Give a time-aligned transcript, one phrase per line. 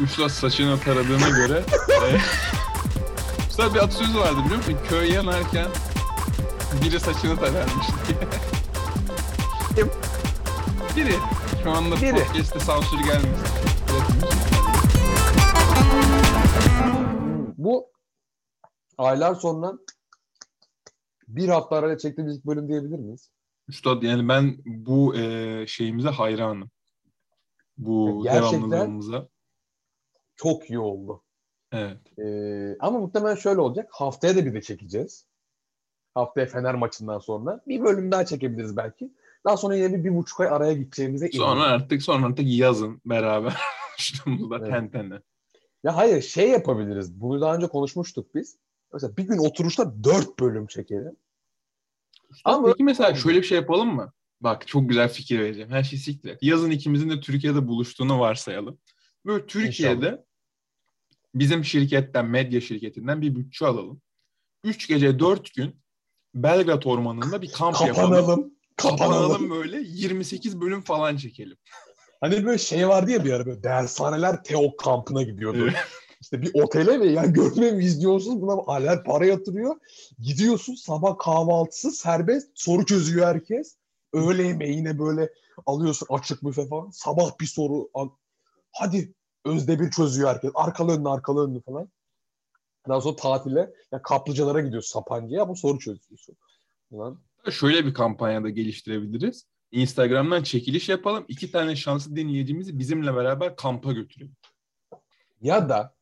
[0.00, 1.62] Üstad saçını taradığına göre
[2.04, 2.16] e,
[3.48, 4.76] Üstad bir atasözü vardı biliyor musun?
[4.88, 5.68] Köy yanarken
[6.84, 8.18] biri saçını tararmış diye.
[9.76, 9.90] Kim?
[10.96, 11.14] Biri.
[11.62, 12.10] Şu anda Biri.
[12.24, 13.46] podcast'te sansür gelmesin.
[17.58, 17.86] Bu
[18.98, 19.72] aylar sonra
[21.28, 23.30] bir hafta arayla çektiğimiz ilk bölüm diyebilir miyiz?
[23.68, 26.70] Üstad yani ben bu e, şeyimize hayranım.
[27.78, 29.28] Bu Gerçekten- devamlılığımıza.
[30.36, 31.22] Çok iyi oldu.
[31.72, 32.18] Evet.
[32.18, 33.88] Ee, ama muhtemelen şöyle olacak.
[33.90, 35.26] Haftaya da bir de çekeceğiz.
[36.14, 37.60] Haftaya Fener maçından sonra.
[37.66, 39.12] Bir bölüm daha çekebiliriz belki.
[39.44, 43.56] Daha sonra yine bir, bir buçuk ay araya gideceğimize Sonra artık sonra artık yazın beraber.
[43.98, 44.68] Şunumuzda Evet.
[44.68, 45.20] tentene.
[45.84, 47.20] Ya hayır şey yapabiliriz.
[47.20, 48.58] Bunu daha önce konuşmuştuk biz.
[48.92, 51.16] Mesela bir gün oturuşta dört bölüm çekelim.
[52.44, 54.12] Ama- Peki mesela şöyle bir şey yapalım mı?
[54.40, 55.70] Bak çok güzel fikir vereceğim.
[55.70, 56.38] Her şey siktir.
[56.42, 58.78] Yazın ikimizin de Türkiye'de buluştuğunu varsayalım.
[59.26, 60.25] Böyle Türkiye'de
[61.38, 64.00] bizim şirketten, medya şirketinden bir bütçe alalım.
[64.64, 65.74] Üç gece dört gün
[66.34, 67.94] Belgrad Ormanı'nda bir kamp yapalım.
[68.10, 68.54] Kapanalım.
[68.76, 69.28] Kapanalım.
[69.30, 71.56] Kapanalım böyle 28 bölüm falan çekelim.
[72.20, 75.58] Hani böyle şey vardı ya bir ara böyle dershaneler Teok kampına gidiyordu.
[75.62, 75.74] Evet.
[76.20, 79.76] İşte bir otele ve yani görme vizyonsuz buna aler para yatırıyor.
[80.18, 83.76] Gidiyorsun sabah kahvaltısı serbest soru çözüyor herkes.
[84.12, 85.30] Öğle yemeği yine böyle
[85.66, 86.90] alıyorsun açık büfe falan.
[86.90, 87.90] Sabah bir soru.
[87.94, 88.10] al-
[88.72, 89.14] Hadi
[89.46, 90.50] Özdemir çözüyor herkes.
[90.54, 91.88] Arkalı önlü arkalı önlü falan.
[92.88, 96.36] Daha sonra tatile ya kaplıcalara gidiyorsun Sapanca'ya bu soru çözüyorsun.
[96.90, 97.20] Ulan.
[97.50, 99.46] Şöyle bir kampanya da geliştirebiliriz.
[99.70, 101.24] Instagram'dan çekiliş yapalım.
[101.28, 104.36] İki tane şanslı dinleyicimizi bizimle beraber kampa götürelim.
[105.40, 105.94] Ya da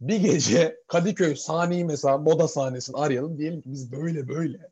[0.00, 3.38] bir gece Kadıköy sahneyi mesela moda sahnesini arayalım.
[3.38, 4.70] Diyelim ki biz böyle böyle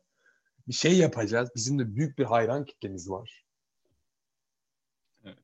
[0.67, 1.49] bir şey yapacağız.
[1.55, 3.45] Bizim de büyük bir hayran kitlemiz var.
[5.25, 5.37] Evet.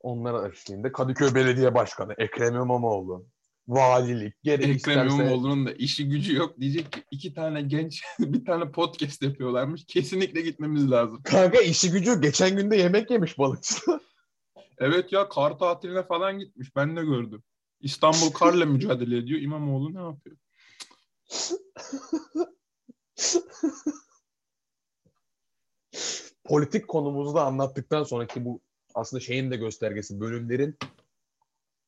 [0.00, 3.26] Onlara eşliğinde Kadıköy Belediye Başkanı Ekrem İmamoğlu,
[3.68, 5.14] valilik, gerek Ekrem isterse...
[5.16, 6.60] İmamoğlu'nun da işi gücü yok.
[6.60, 9.84] Diyecek ki iki tane genç bir tane podcast yapıyorlarmış.
[9.86, 11.22] Kesinlikle gitmemiz lazım.
[11.22, 13.74] Kanka işi gücü geçen günde yemek yemiş balıkçı.
[14.78, 16.76] Evet ya kar tatiline falan gitmiş.
[16.76, 17.42] Ben de gördüm.
[17.80, 19.40] İstanbul karla mücadele ediyor.
[19.40, 20.36] İmamoğlu ne yapıyor?
[26.44, 28.60] Politik konumuzu da anlattıktan sonraki bu
[28.94, 30.76] aslında şeyin de göstergesi bölümlerin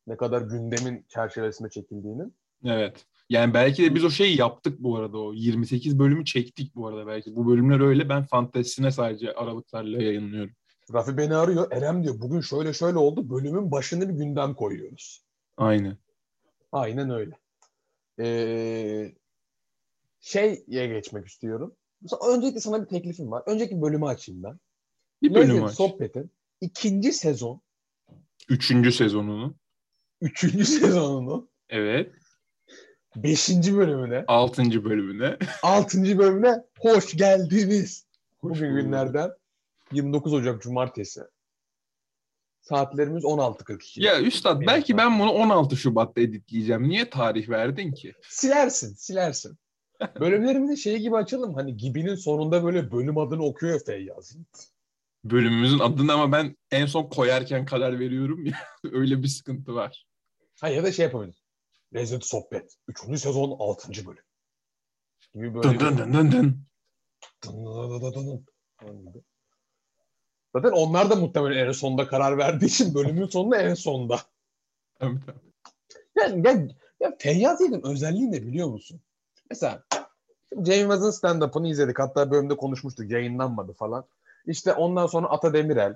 [0.06, 2.34] ne kadar gündemin çerçevesinde çekildiğinin.
[2.64, 3.06] Evet.
[3.28, 5.18] Yani belki de biz o şeyi yaptık bu arada.
[5.18, 7.36] O 28 bölümü çektik bu arada belki.
[7.36, 8.08] Bu bölümler öyle.
[8.08, 10.54] Ben fantezisine sadece aralıklarla yayınlıyorum.
[10.92, 11.72] Rafi beni arıyor.
[11.72, 13.30] Erem diyor bugün şöyle şöyle oldu.
[13.30, 15.24] Bölümün başında bir gündem koyuyoruz.
[15.56, 15.96] Aynen.
[16.72, 17.38] Aynen öyle.
[18.20, 19.12] Ee,
[20.20, 21.74] şeye geçmek istiyorum.
[22.00, 23.42] Mesela öncelikle sana bir teklifim var.
[23.46, 24.58] Önceki bölümü açayım ben.
[25.22, 25.74] Bir bölüm aç.
[25.74, 26.30] Sohbet'in
[26.66, 27.60] ikinci sezon,
[28.48, 29.54] Üçüncü sezonunu.
[30.20, 32.12] üçüncü sezonunun Evet.
[33.16, 35.36] beşinci bölümüne, Altıncı bölümüne.
[35.62, 38.06] altıncı bölümüne hoş geldiniz.
[38.40, 38.82] Hoş Bugün bulduk.
[38.84, 39.30] günlerden
[39.92, 41.20] 29 Ocak Cumartesi.
[42.60, 44.02] Saatlerimiz 16.42.
[44.04, 46.88] Ya Üstad Benim belki ben bunu 16 Şubat'ta editleyeceğim.
[46.88, 48.12] Niye tarih verdin ki?
[48.28, 49.58] Silersin, silersin.
[50.20, 51.54] Bölümlerimizi şey gibi açalım.
[51.54, 54.36] Hani Gibi'nin sonunda böyle bölüm adını okuyor ya Feyyaz.
[55.24, 58.58] Bölümümüzün adını ama ben en son koyarken karar veriyorum ya.
[58.92, 60.06] Öyle bir sıkıntı var.
[60.60, 61.42] Ha ya da şey yapabiliriz.
[61.94, 62.76] Lezzet Sohbet.
[62.88, 64.24] Üçüncü sezon altıncı bölüm.
[65.34, 66.64] Gibi böyle Dın dın dın dın dın.
[70.54, 74.20] Zaten onlar da muhtemelen en sonunda karar verdiği için bölümün sonunda en sonda.
[74.98, 75.52] Tabii, tabii.
[76.16, 76.68] Yani ya,
[77.00, 79.00] ya Feyyaz Yiğit'in özelliği ne biliyor musun?
[79.50, 79.84] Mesela
[80.62, 81.98] Cem Yılmaz'ın stand-up'ını izledik.
[81.98, 83.10] Hatta bölümde konuşmuştuk.
[83.10, 84.04] Yayınlanmadı falan.
[84.46, 85.94] İşte ondan sonra Ata Demirel.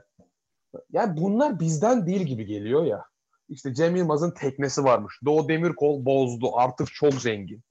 [0.93, 3.05] Yani bunlar bizden değil gibi geliyor ya.
[3.49, 5.15] İşte Cem Yılmaz'ın teknesi varmış.
[5.25, 6.57] Doğu Demirkol bozdu.
[6.57, 7.63] Artık çok zengin.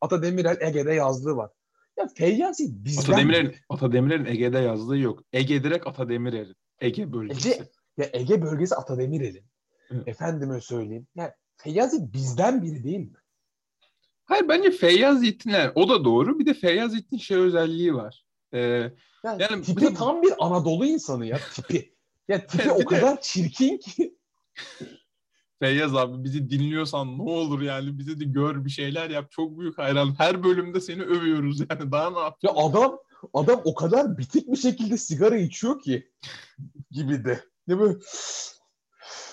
[0.00, 1.50] Ata Demirel Ege'de yazdığı var.
[1.98, 3.62] Ya Feyyaz Yiğit bizden Ata Demirer'in, değil.
[3.68, 5.22] Ata Demirer'in Ege'de yazdığı yok.
[5.32, 6.56] Ege direkt Ata Demirer'in.
[6.80, 7.48] Ege bölgesi.
[7.50, 9.44] Ege, ya Ege bölgesi Ata Demirel'in.
[9.90, 10.08] Evet.
[10.08, 11.06] Efendime söyleyeyim.
[11.14, 13.16] Ya Feyyaz Yiğit bizden biri değil mi?
[14.24, 16.38] Hayır bence Feyyaz Yiğit'in yani o da doğru.
[16.38, 18.24] Bir de Feyyaz Yiğit'in şey özelliği var.
[18.54, 18.58] Ee,
[19.24, 21.94] Yani, Yani tipi bizim- tam bir Anadolu insanı ya tipi.
[22.28, 24.16] Ya tipi o de- kadar çirkin ki.
[25.58, 29.30] Feyyaz abi bizi dinliyorsan ne olur yani bize de gör bir şeyler yap.
[29.30, 30.14] Çok büyük hayran.
[30.18, 31.92] Her bölümde seni övüyoruz yani.
[31.92, 32.38] Daha ne yap?
[32.42, 32.98] Ya adam
[33.34, 36.10] adam o kadar bitik bir şekilde sigara içiyor ki
[36.90, 37.44] gibi de.
[37.66, 37.98] Ne böyle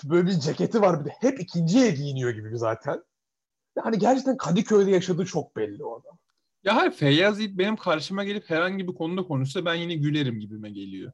[0.04, 3.02] böyle bir ceketi var bir de hep ikinciye giyiniyor gibi zaten.
[3.76, 6.18] Ya Hani gerçekten Kadıköy'de yaşadığı çok belli o adam.
[6.64, 10.70] Ya hayır Feyyaz Yiğit benim karşıma gelip herhangi bir konuda konuşsa ben yine gülerim gibime
[10.70, 11.12] geliyor.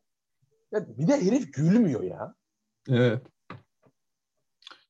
[0.72, 2.34] Ya bir de herif gülmüyor ya.
[2.88, 3.22] Evet.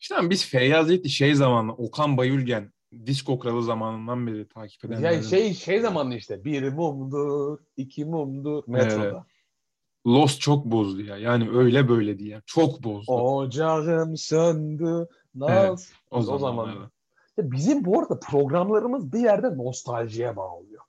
[0.01, 2.73] İşte ama biz Feyyaz Yiğit'i şey zamanı Okan Bayülgen
[3.07, 5.01] Disko Kralı zamanından beri takip eden.
[5.01, 9.05] Ya şey şey zamanı işte bir mumdur, iki mumdur metroda.
[9.05, 9.23] Evet.
[10.07, 11.17] Lost çok bozdu ya.
[11.17, 12.43] Yani öyle böyle diye.
[12.47, 13.13] Çok bozdu.
[13.13, 15.09] Ocağım söndü.
[15.35, 15.51] Naz.
[15.51, 16.91] Evet, o, o zaman.
[17.39, 20.83] Bizim bu arada programlarımız bir yerde nostaljiye bağlıyor.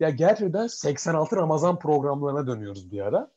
[0.00, 3.30] Ya gerçekten 86 Ramazan programlarına dönüyoruz bir ara.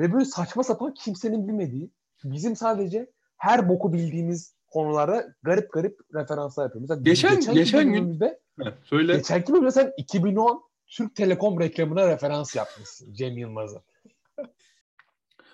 [0.00, 1.90] Ve böyle saçma sapan kimsenin bilmediği,
[2.24, 6.90] bizim sadece her boku bildiğimiz konulara garip garip referanslar yapıyoruz.
[6.90, 8.20] Mesela geçen geçen, geçen gün
[8.60, 9.16] Heh, söyle.
[9.16, 13.82] Geçenki bölümde sen 2010 Türk Telekom reklamına referans yapmışsın Cem Yılmaz'a.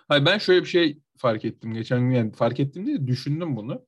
[0.08, 3.86] Hayır ben şöyle bir şey fark ettim geçen gün yani fark ettim diye düşündüm bunu.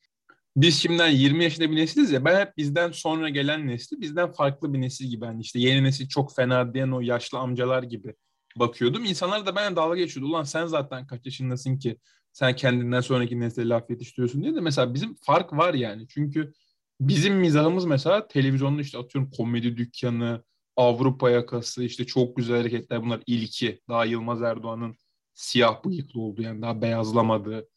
[0.57, 4.75] Biz şimdiden 20 yaşında bir nesiliz ya ben hep bizden sonra gelen nesli bizden farklı
[4.75, 8.15] bir nesil gibi hani işte yeni nesil çok fena diyen o yaşlı amcalar gibi
[8.57, 9.05] bakıyordum.
[9.05, 10.31] İnsanlar da ben dalga geçiyordu.
[10.31, 11.99] Ulan sen zaten kaç yaşındasın ki
[12.33, 16.09] sen kendinden sonraki nesle laf yetiştiriyorsun diye de mesela bizim fark var yani.
[16.09, 16.53] Çünkü
[17.01, 20.45] bizim mizahımız mesela televizyonda işte atıyorum komedi dükkanı,
[20.77, 23.81] Avrupa yakası işte çok güzel hareketler bunlar ilki.
[23.89, 24.97] Daha Yılmaz Erdoğan'ın
[25.35, 27.69] siyah bıyıklı olduğu yani daha beyazlamadığı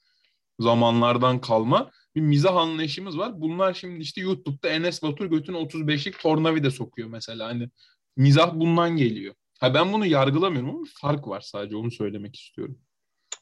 [0.60, 3.42] zamanlardan kalma bir mizah anlayışımız var.
[3.42, 7.48] Bunlar şimdi işte YouTube'da Enes Batur götün 35'lik tornavida sokuyor mesela.
[7.48, 7.70] Hani
[8.18, 9.36] mizah bundan geliyor.
[9.60, 12.80] Ha ben bunu yargılamıyorum ama fark var sadece onu söylemek istiyorum.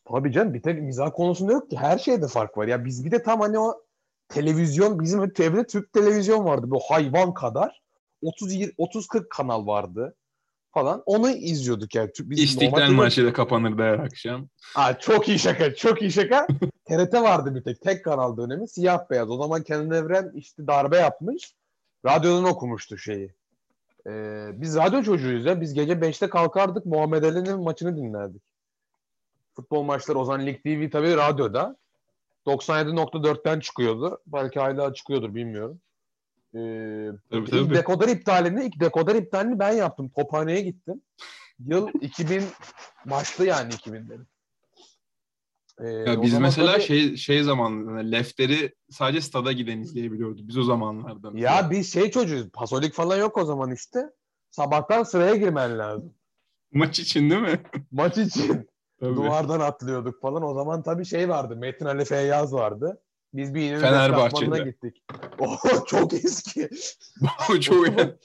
[0.06, 1.78] Tabii canım bir tek mizah konusunda yok ki.
[1.78, 2.68] Her şeyde fark var.
[2.68, 3.84] Ya biz bir de tam hani o
[4.30, 6.66] televizyon bizim evde Türk televizyon vardı.
[6.70, 7.82] Bu hayvan kadar.
[8.22, 10.16] 30 30 40 kanal vardı
[10.72, 11.04] falan.
[11.06, 12.12] Onu izliyorduk yani.
[12.20, 14.48] Biz İstiklal maçı da kapanırdı her akşam.
[14.76, 15.76] Aa, çok iyi şaka.
[15.76, 16.48] Çok iyi şaka.
[16.86, 17.82] TRT vardı bir tek.
[17.82, 18.68] Tek kanal dönemi.
[18.68, 19.30] Siyah beyaz.
[19.30, 21.54] O zaman Kenan Evren işte darbe yapmış.
[22.06, 23.34] Radyodan okumuştu şeyi.
[24.08, 25.62] Ee, biz radyo çocuğuyuz ya.
[25.62, 26.86] Biz gece 5'te kalkardık.
[26.86, 28.42] Muhammed Ali'nin maçını dinlerdik.
[29.56, 31.76] Futbol maçları o zaman Lig TV tabii radyoda.
[32.46, 34.22] 97.4'ten çıkıyordu.
[34.28, 35.80] Belki hala çıkıyordur bilmiyorum.
[36.56, 37.76] Ee, tabii, ilk tabii.
[37.76, 40.10] dekoder iptalini, ilk dekoder iptalini ben yaptım.
[40.10, 41.02] Tophane'ye gittim.
[41.60, 42.44] Yıl 2000
[43.06, 44.26] başlı yani 2000'lerin.
[45.80, 50.64] Ee, ya biz mesela tabii, şey şey zaman lefteri sadece stada giden izleyebiliyorduk biz o
[50.64, 51.32] zamanlarda.
[51.34, 52.50] Ya biz şey çocuğuz.
[52.50, 54.00] Pasolik falan yok o zaman işte.
[54.52, 56.14] Sabahtan sıraya girmen lazım.
[56.74, 57.62] Maç için değil mi?
[57.92, 58.70] Maç için.
[59.00, 59.16] Tabii.
[59.16, 60.44] Duvardan atlıyorduk falan.
[60.44, 61.56] O zaman tabii şey vardı.
[61.56, 63.02] Metin Ali Feyyaz vardı.
[63.34, 65.04] Biz bir İnönü Fenerbahçe'de gittik.
[65.40, 66.70] Oh, çok eski.
[67.62, 68.18] çok o, zaman,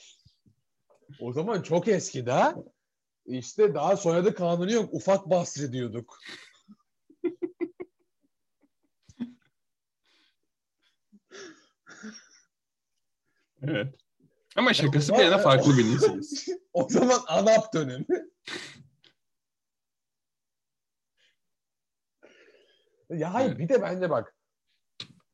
[1.20, 2.55] o zaman çok eski daha.
[3.26, 4.94] İşte daha soyadı kanunu yok.
[4.94, 6.19] Ufak Basri diyorduk.
[13.62, 13.94] evet.
[14.56, 16.49] Ama şakası bir yana farklı bir nesiliz.
[16.73, 18.06] o zaman ANAP dönemi.
[23.11, 23.59] ya hayır evet.
[23.59, 24.36] bir de bence bak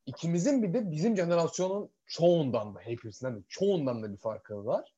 [0.07, 4.95] ikimizin bir de bizim jenerasyonun çoğundan da hepsinden de çoğundan da bir farkı var.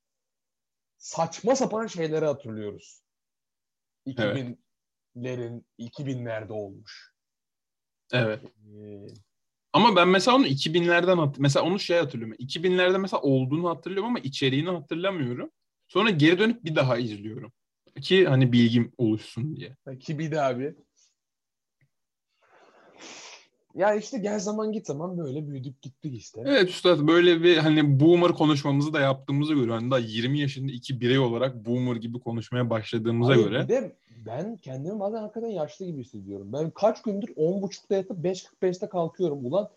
[0.97, 3.03] Saçma sapan şeyleri hatırlıyoruz.
[4.07, 4.57] 2000'lerin
[5.79, 5.99] evet.
[5.99, 7.15] 2000'lerde olmuş.
[8.13, 8.45] Evet.
[8.45, 9.07] Ee,
[9.73, 12.37] ama ben mesela onu 2000'lerden hat mesela onu şey hatırlıyorum.
[12.39, 15.51] 2000'lerde mesela olduğunu hatırlıyorum ama içeriğini hatırlamıyorum.
[15.89, 17.53] Sonra geri dönüp bir daha izliyorum.
[18.03, 19.77] Ki hani bilgim oluşsun diye.
[20.01, 20.75] Ki bir daha abi.
[23.75, 26.43] Ya işte gel zaman git zaman böyle büyüdük gittik işte.
[26.47, 31.01] Evet üstad böyle bir hani boomer konuşmamızı da yaptığımızı göre hani daha 20 yaşında iki
[31.01, 33.63] birey olarak boomer gibi konuşmaya başladığımıza Hayır, göre.
[33.63, 33.97] Bir de
[34.27, 36.53] ben kendimi bazen hakikaten yaşlı gibi hissediyorum.
[36.53, 39.47] Ben kaç gündür 10.30'da yatıp 5.45'te kalkıyorum.
[39.47, 39.69] Ulan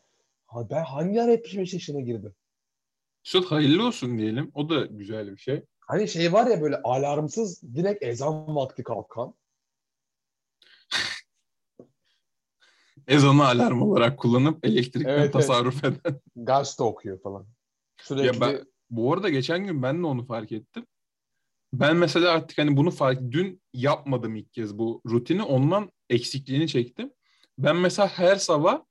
[0.70, 2.34] ben hangi ara 75 yaşına girdim?
[3.26, 4.52] Üstad hayırlı olsun diyelim.
[4.54, 5.64] O da güzel bir şey.
[5.80, 9.34] Hani şey var ya böyle alarmsız direkt ezan vakti kalkan.
[13.08, 16.06] Ezanı alarm olarak kullanıp elektrikten evet, tasarruf evet.
[16.06, 16.20] eden.
[16.36, 17.48] Gazete okuyor falan.
[18.02, 18.26] Sürekli...
[18.26, 20.86] Ya ben, bu arada geçen gün ben de onu fark ettim.
[21.74, 27.12] Ben mesela artık hani bunu fark dün yapmadım ilk kez bu rutini ondan eksikliğini çektim.
[27.58, 28.82] Ben mesela her sabah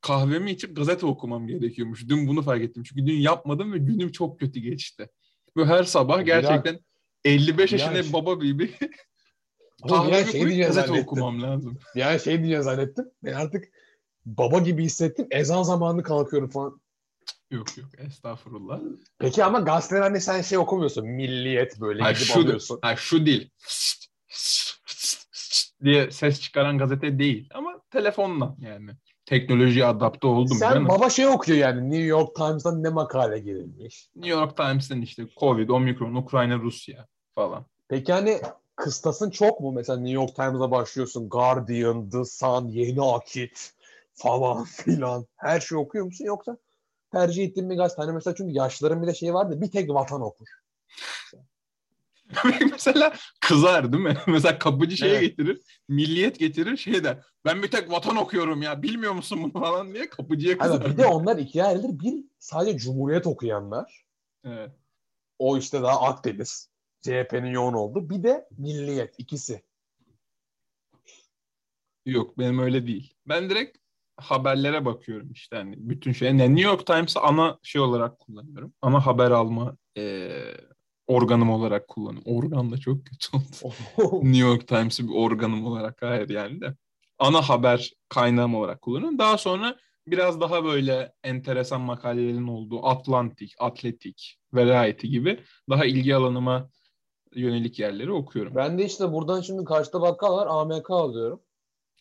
[0.00, 2.08] kahvemi içip gazete okumam gerekiyormuş.
[2.08, 2.82] Dün bunu fark ettim.
[2.82, 5.08] Çünkü dün yapmadım ve günüm çok kötü geçti.
[5.56, 6.80] Ve her sabah gerçekten
[7.24, 8.70] 55 yaşında bir baba gibi
[9.88, 11.06] Kahve şey diyeceğim gazete zannettim.
[11.06, 11.78] okumam lazım.
[11.94, 13.04] Yani şey diyeceğim zannettim.
[13.24, 13.64] Ben artık
[14.26, 15.26] baba gibi hissettim.
[15.30, 16.80] Ezan zamanı kalkıyorum falan.
[17.50, 18.80] Yok yok estağfurullah.
[19.18, 21.06] Peki ama gazeteler hani sen şey okumuyorsun.
[21.06, 22.78] Milliyet böyle ha, gidip şu, alıyorsun.
[22.82, 23.50] Ha, şu değil.
[25.84, 27.48] diye ses çıkaran gazete değil.
[27.54, 28.90] Ama telefonla yani.
[29.26, 30.56] Teknolojiye adapte oldum.
[30.56, 30.88] Sen canım.
[30.88, 31.90] baba şey okuyor yani.
[31.90, 34.10] New York Times'dan ne makale girilmiş.
[34.16, 37.66] New York Times'tan işte Covid, Omikron, Ukrayna, Rusya falan.
[37.88, 38.40] Peki hani
[38.76, 39.72] kıstasın çok mu?
[39.72, 41.28] Mesela New York Times'a başlıyorsun.
[41.28, 43.72] Guardian, The Sun, Yeni Akit
[44.14, 45.26] falan filan.
[45.36, 46.56] Her şey okuyor musun yoksa
[47.12, 48.02] tercih ettiğin bir gazete?
[48.02, 50.46] Hani mesela çünkü yaşların bir de şey vardı bir tek vatan okur.
[52.70, 54.16] Mesela kızar değil mi?
[54.26, 55.22] Mesela kapıcı şeye Evet.
[55.22, 57.24] getirir, milliyet getirir, şey der.
[57.44, 60.82] Ben bir tek vatan okuyorum ya, bilmiyor musun bunu falan diye kapıcıya kızar.
[60.82, 62.00] Hani bir de onlar ikiye ayrılır.
[62.00, 64.04] Bir sadece Cumhuriyet okuyanlar.
[64.44, 64.70] Evet.
[65.38, 66.70] O işte daha Akdeniz.
[67.04, 68.10] CHP'nin yoğun olduğu.
[68.10, 69.14] Bir de Milliyet.
[69.18, 69.62] ikisi.
[72.06, 73.14] Yok benim öyle değil.
[73.26, 73.78] Ben direkt
[74.16, 76.38] haberlere bakıyorum işte hani bütün şey.
[76.38, 78.72] Ne New York Times'ı ana şey olarak kullanıyorum.
[78.82, 80.54] Ana haber alma eee,
[81.06, 82.36] organım olarak kullanıyorum.
[82.36, 84.20] Organ da çok kötü oldu.
[84.24, 86.74] New York Times'ı bir organım olarak hayır yani de.
[87.18, 89.18] Ana haber kaynağım olarak kullanıyorum.
[89.18, 96.70] Daha sonra biraz daha böyle enteresan makalelerin olduğu Atlantik, Atletik, Variety gibi daha ilgi alanıma
[97.34, 98.54] yönelik yerleri okuyorum.
[98.54, 100.46] ben de işte buradan şimdi karşıda bakkal var.
[100.50, 101.40] AMK alıyorum.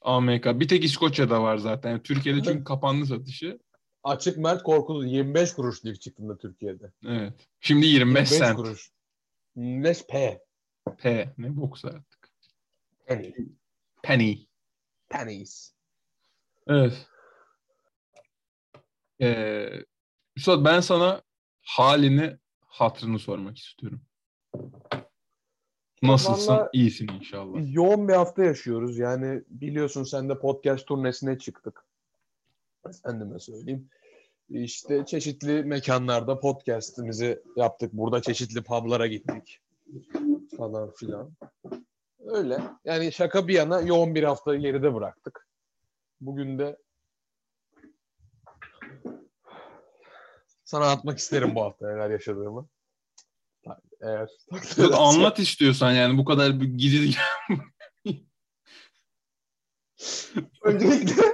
[0.02, 0.46] AMK.
[0.46, 1.92] Bir tek İskoçya'da var zaten.
[1.92, 3.60] Yani Türkiye'de çünkü kapandı satışı.
[4.04, 6.92] Açık Mert Korkulu 25 kuruş lig çıktığında Türkiye'de.
[7.08, 7.34] Evet.
[7.60, 8.56] Şimdi 25 sent.
[8.56, 8.92] kuruş.
[9.56, 10.42] 25 P.
[10.98, 11.34] P.
[11.38, 12.30] Ne boksa artık.
[13.06, 13.32] Penny.
[14.04, 14.38] Penny.
[15.10, 15.74] Pennies.
[16.68, 17.08] Evet.
[19.22, 19.70] Ee,
[20.36, 21.22] Üstad ben sana
[21.62, 24.02] halini, hatrını sormak istiyorum.
[26.04, 26.54] Nasılsın?
[26.54, 27.60] Vallahi- İyisin inşallah.
[27.74, 28.98] Yoğun bir hafta yaşıyoruz.
[28.98, 31.84] Yani biliyorsun sen de podcast turnesine çıktık.
[32.90, 33.90] Efendime söyleyeyim.
[34.50, 37.94] İşte çeşitli mekanlarda podcast'imizi yaptık.
[37.94, 39.60] Burada çeşitli publara gittik.
[40.58, 41.32] Falan filan.
[42.26, 42.60] Öyle.
[42.86, 45.48] Yani şaka bir yana yoğun bir haftayı geride bıraktık.
[46.22, 46.78] Bugün de
[50.66, 52.68] sana atmak isterim bu hafta neler yaşadığımı.
[54.04, 54.30] Eğer
[54.64, 57.16] Üstad, anlat istiyorsan yani bu kadar bir gidi
[60.64, 61.14] Öncelikle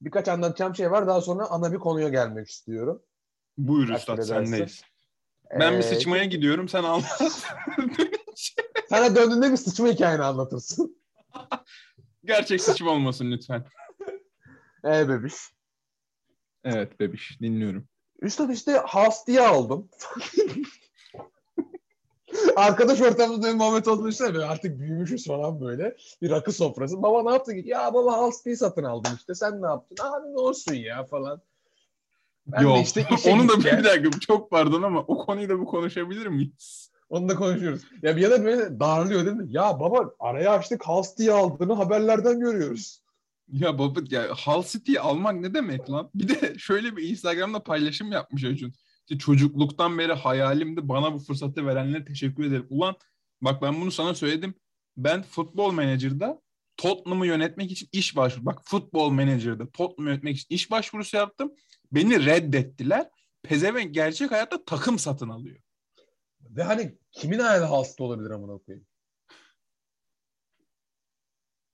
[0.00, 1.06] birkaç anlatacağım şey var.
[1.06, 3.02] Daha sonra ana bir konuya gelmek istiyorum.
[3.58, 4.34] Buyur Takdir Üstad edersin.
[4.34, 4.82] sendeyiz.
[5.60, 7.22] Ben bir Ee, sıçmaya gidiyorum sen anlat.
[8.88, 11.02] Sana döndüğünde bir sıçma hikayeni anlatırsın.
[12.24, 13.64] Gerçek sıçma olmasın lütfen.
[14.84, 15.34] Ee bebiş.
[16.64, 17.88] Evet bebiş dinliyorum.
[18.22, 19.88] Üstad işte hastiye aldım.
[22.56, 25.96] Arkadaş ortamımızda muhabbet olduğunu düşünsene artık büyümüşüz falan böyle.
[26.22, 27.02] Bir rakı sofrası.
[27.02, 27.62] Baba ne yaptın?
[27.64, 29.34] Ya baba hastiyi satın aldım işte.
[29.34, 29.96] Sen ne yaptın?
[30.00, 31.40] Abi ne olsun ya falan.
[32.46, 32.78] Ben Yok.
[32.82, 36.90] işte işe Onu da bir dakika çok pardon ama o konuyu da bir konuşabilir miyiz?
[37.10, 37.82] Onu da konuşuyoruz.
[38.02, 39.46] Ya bir yana böyle darlıyor değil mi?
[39.48, 43.00] Ya baba araya açtık Hasti'yi aldığını haberlerden görüyoruz.
[43.48, 46.10] Ya baba ya Hull City'yi almak ne demek lan?
[46.14, 48.72] Bir de şöyle bir Instagram'da paylaşım yapmış Acun.
[49.00, 50.88] İşte çocukluktan beri hayalimdi.
[50.88, 52.66] Bana bu fırsatı verenlere teşekkür ederim.
[52.70, 52.94] Ulan
[53.40, 54.54] bak ben bunu sana söyledim.
[54.96, 56.40] Ben futbol menajerda
[56.76, 58.46] Tottenham'ı yönetmek için iş başvuru.
[58.46, 61.52] Bak futbol menajerda Tottenham'ı yönetmek için iş başvurusu yaptım.
[61.92, 63.08] Beni reddettiler.
[63.42, 65.56] Pezevenk gerçek hayatta takım satın alıyor.
[66.40, 68.86] Ve hani kimin hayali hasta olabilir amına koyayım?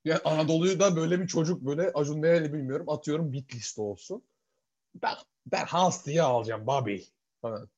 [0.05, 4.23] Ya Anadolu'yu da böyle bir çocuk böyle Acun nereli bilmiyorum atıyorum Bitlis'te olsun.
[4.95, 5.15] Ben
[5.47, 6.97] ben Hasti'yi alacağım Bobby
[7.43, 7.69] falan.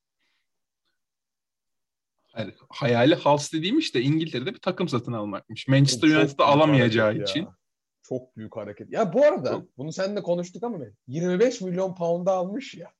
[2.35, 5.67] Hayır, hayali City değilmiş de İngiltere'de bir takım satın almakmış.
[5.67, 7.39] Manchester United'ı alamayacağı için.
[7.39, 7.55] ya.
[8.01, 8.91] Çok büyük hareket.
[8.91, 12.91] Ya bu arada Çok- bunu seninle konuştuk ama ben 25 milyon pound'a almış ya.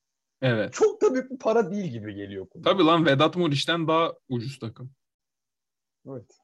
[0.41, 0.73] Evet.
[0.73, 2.63] Çok da büyük bir para değil gibi geliyor kulağa.
[2.63, 4.91] Tabii lan Vedat Muriç'ten daha ucuz takım.
[6.09, 6.39] Evet.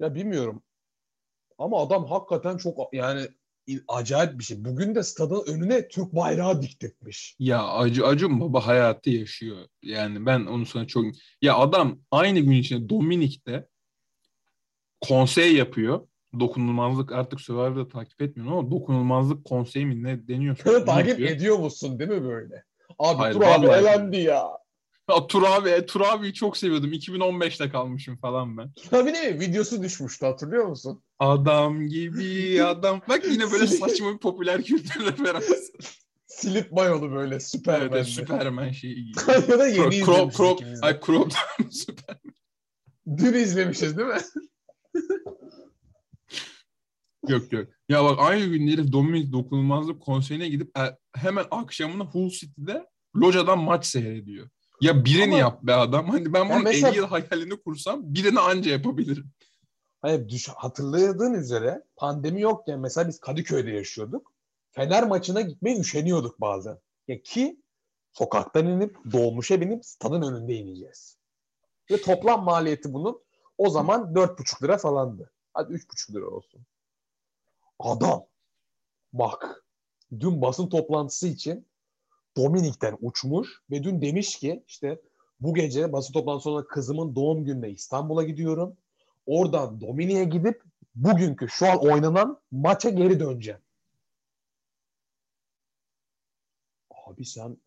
[0.00, 0.62] Ya bilmiyorum.
[1.58, 3.28] Ama adam hakikaten çok yani
[3.88, 4.64] acayip bir şey.
[4.64, 7.36] Bugün de stadın önüne Türk bayrağı diktirmiş.
[7.38, 9.56] Ya Acı Acun Baba hayatı yaşıyor.
[9.82, 11.04] Yani ben onu sana çok...
[11.42, 13.68] Ya adam aynı gün içinde Dominik'te
[15.00, 16.08] konsey yapıyor.
[16.40, 20.56] Dokunulmazlık artık Survivor'da takip etmiyorum ama dokunulmazlık konseyi mi ne deniyor?
[20.86, 22.64] Takip ediyor musun değil mi böyle?
[22.98, 24.48] Abi Hayır, Tur abi elendi ya.
[25.08, 26.92] Ya Tur abi, Tur abiyi çok seviyordum.
[26.92, 28.72] 2015'te kalmışım falan ben.
[28.72, 29.40] Tur abi ne?
[29.40, 31.02] Videosu düşmüştü hatırlıyor musun?
[31.18, 33.00] Adam gibi adam.
[33.08, 35.72] Bak yine böyle saçma bir popüler kültür referansı.
[36.26, 37.84] Silip mayolu böyle Süpermen'de.
[37.84, 39.20] Evet, evet, Superman şeyi gibi.
[39.52, 41.32] ya da yeni crop, izlemişiz crop, ay crop.
[43.16, 44.20] Dün izlemişiz değil mi?
[47.28, 47.68] Yok yok.
[47.88, 52.86] Ya bak aynı gün herif Dominik Dokunulmazlık konseyine gidip e, hemen akşamına Hull City'de
[53.16, 54.48] locadan maç seyrediyor.
[54.80, 56.08] Ya birini Ama- yap be adam.
[56.08, 59.30] Hani ben bunun mesela- 50 yıl hayalini kursam birini anca yapabilirim.
[60.00, 64.32] Hayır düş hatırladığın üzere pandemi yokken mesela biz Kadıköy'de yaşıyorduk.
[64.70, 66.78] Fener maçına gitmeye üşeniyorduk bazen.
[67.08, 67.62] Ya ki
[68.12, 71.18] sokaktan inip dolmuşa binip stadın önünde ineceğiz.
[71.90, 73.22] Ve toplam maliyeti bunun
[73.58, 75.32] o zaman 4,5 lira falandı.
[75.54, 76.66] Hadi 3,5 lira olsun.
[77.78, 78.24] Adam
[79.12, 79.64] bak
[80.20, 81.66] dün basın toplantısı için
[82.36, 85.00] Dominik'ten uçmuş ve dün demiş ki işte
[85.40, 88.76] bu gece basın toplantısı sonra kızımın doğum gününe İstanbul'a gidiyorum.
[89.26, 90.62] Oradan Dominik'e gidip
[90.94, 93.60] bugünkü şu an oynanan maça geri döneceğim.
[96.90, 97.58] Abi sen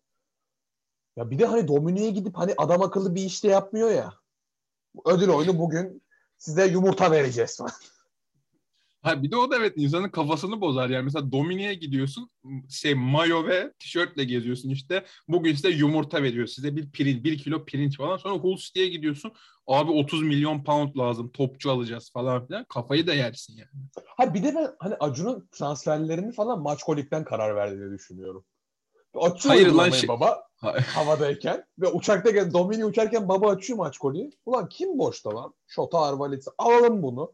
[1.16, 4.14] ya bir de hani Dominik'e gidip hani adam akıllı bir işte yapmıyor ya.
[5.04, 6.02] Ödül oyunu bugün
[6.38, 7.72] size yumurta vereceğiz falan.
[9.02, 12.30] Ha bir de o da evet insanın kafasını bozar yani mesela Dominik'e gidiyorsun
[12.68, 17.64] şey mayo ve tişörtle geziyorsun işte bugün size yumurta veriyor size bir pirinç bir kilo
[17.64, 19.32] pirinç falan sonra Hull City'ye gidiyorsun
[19.66, 23.86] abi 30 milyon pound lazım topçu alacağız falan filan kafayı da yersin yani.
[24.16, 28.44] Ha bir de ben hani Acun'un transferlerini falan maç kolikten karar verdiğini düşünüyorum.
[29.14, 34.30] Açıyor Hayır lan şey- baba Ha- havadayken ve uçaktayken Domini uçarken baba açıyor maç koliyi.
[34.46, 35.54] Ulan kim boşta lan?
[35.66, 37.32] Şota Arvalets'i alalım bunu.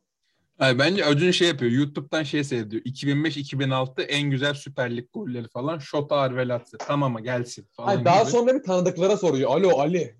[0.58, 5.78] Hayır, bence Acun şey yapıyor YouTube'dan şey seyrediyor 2005-2006 en güzel Süper Lig golleri falan
[5.78, 8.30] Şota Arvelatse tamam gelsin falan Hayır, daha gibi.
[8.30, 9.50] sonra bir tanıdıklara soruyor.
[9.50, 10.16] Alo Ali.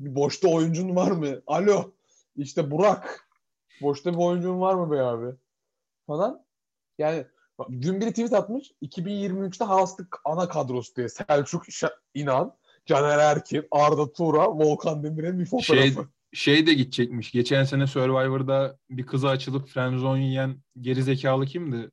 [0.00, 1.42] Bir boşta oyuncun var mı?
[1.46, 1.92] Alo.
[2.36, 3.28] İşte Burak.
[3.82, 5.36] Boşta bir oyuncun var mı be abi?
[6.06, 6.44] Falan.
[6.98, 7.24] Yani
[7.70, 8.72] dün biri tweet atmış.
[8.82, 11.08] 2023'te Haas'lık ana kadrosu diye.
[11.08, 11.64] Selçuk
[12.14, 15.94] İnan, Caner Erkin, Arda Tura, Volkan Demirel'in bir fotoğrafı.
[15.94, 15.94] Şey,
[16.36, 17.32] şey de gidecekmiş.
[17.32, 21.90] Geçen sene Survivor'da bir kıza açılıp friendzone yiyen geri zekalı kimdi?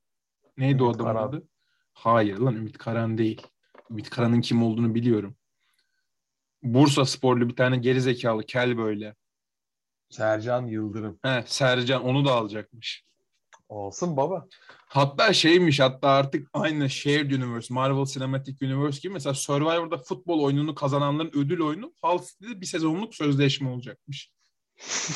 [0.57, 1.27] Neydi o Ümit adamın Karan.
[1.27, 1.47] adı?
[1.93, 3.41] Hayır lan Ümit Karan değil.
[3.89, 5.35] Ümit Karan'ın kim olduğunu biliyorum.
[6.63, 9.15] Bursa sporlu bir tane geri zekalı kel böyle.
[10.09, 11.19] Sercan Yıldırım.
[11.23, 13.03] He, Sercan onu da alacakmış.
[13.73, 14.47] Olsun baba.
[14.87, 20.75] Hatta şeymiş hatta artık aynı Shared Universe, Marvel Cinematic Universe gibi mesela Survivor'da futbol oyununu
[20.75, 24.31] kazananların ödül oyunu Hull City'de bir sezonluk sözleşme olacakmış.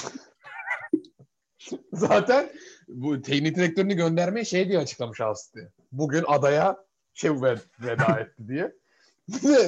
[1.94, 2.50] Zaten
[2.88, 5.66] bu teknik direktörünü göndermeye şey diye açıklamış aslında.
[5.92, 6.78] Bugün adaya
[7.14, 8.74] şey ve- veda etti diye.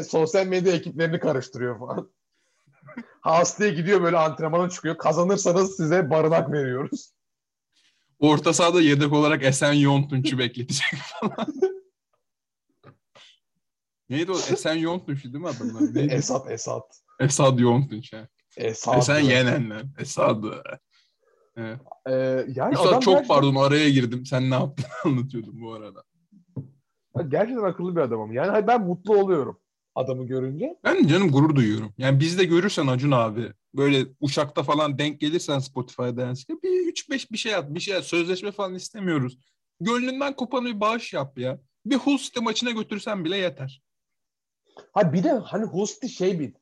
[0.03, 2.11] Sosyal medya ekiplerini karıştırıyor falan.
[3.21, 4.97] Hastiye gidiyor böyle antrenmana çıkıyor.
[4.97, 7.18] Kazanırsanız size barınak veriyoruz.
[8.19, 11.47] Orta sahada yedek olarak Esen Yontunç'u bekletecek falan.
[14.09, 14.35] Neydi o?
[14.35, 15.81] Esen Yontunç'u değil mi adamlar?
[15.95, 16.13] Neydi?
[16.13, 17.01] Esat Esat.
[17.19, 18.13] Esad Yontunç.
[18.13, 18.27] ha.
[18.57, 18.97] Esat.
[18.97, 19.83] Esen Yenenler.
[19.99, 20.43] Esad.
[21.57, 21.79] Evet.
[22.07, 22.13] Ee,
[22.55, 24.25] yani Üstad adam çok gerçekten, pardon araya girdim.
[24.25, 26.03] Sen ne yaptın anlatıyordum bu arada.
[27.29, 28.31] gerçekten akıllı bir adamım.
[28.33, 29.59] Yani ben mutlu oluyorum
[29.95, 30.75] adamı görünce.
[30.83, 31.93] Ben canım gurur duyuyorum.
[31.97, 37.37] Yani bizde görürsen Acun abi böyle uçakta falan denk gelirsen Spotify'da yani bir 3-5 bir
[37.37, 37.69] şey at.
[37.69, 38.03] Bir şey at.
[38.03, 39.37] Sözleşme falan istemiyoruz.
[39.79, 41.59] Gönlünden kopan bir bağış yap ya.
[41.85, 43.81] Bir Hull City maçına götürsen bile yeter.
[44.93, 46.53] Ha bir de hani Husti şey bir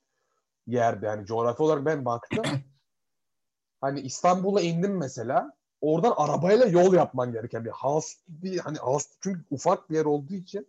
[0.68, 2.46] yerde yani coğrafi olarak ben baktım.
[3.82, 5.58] hani İstanbul'a indim mesela.
[5.82, 10.68] Oradan arabayla yol yapman gereken bir Hasti hani Hasti çünkü ufak bir yer olduğu için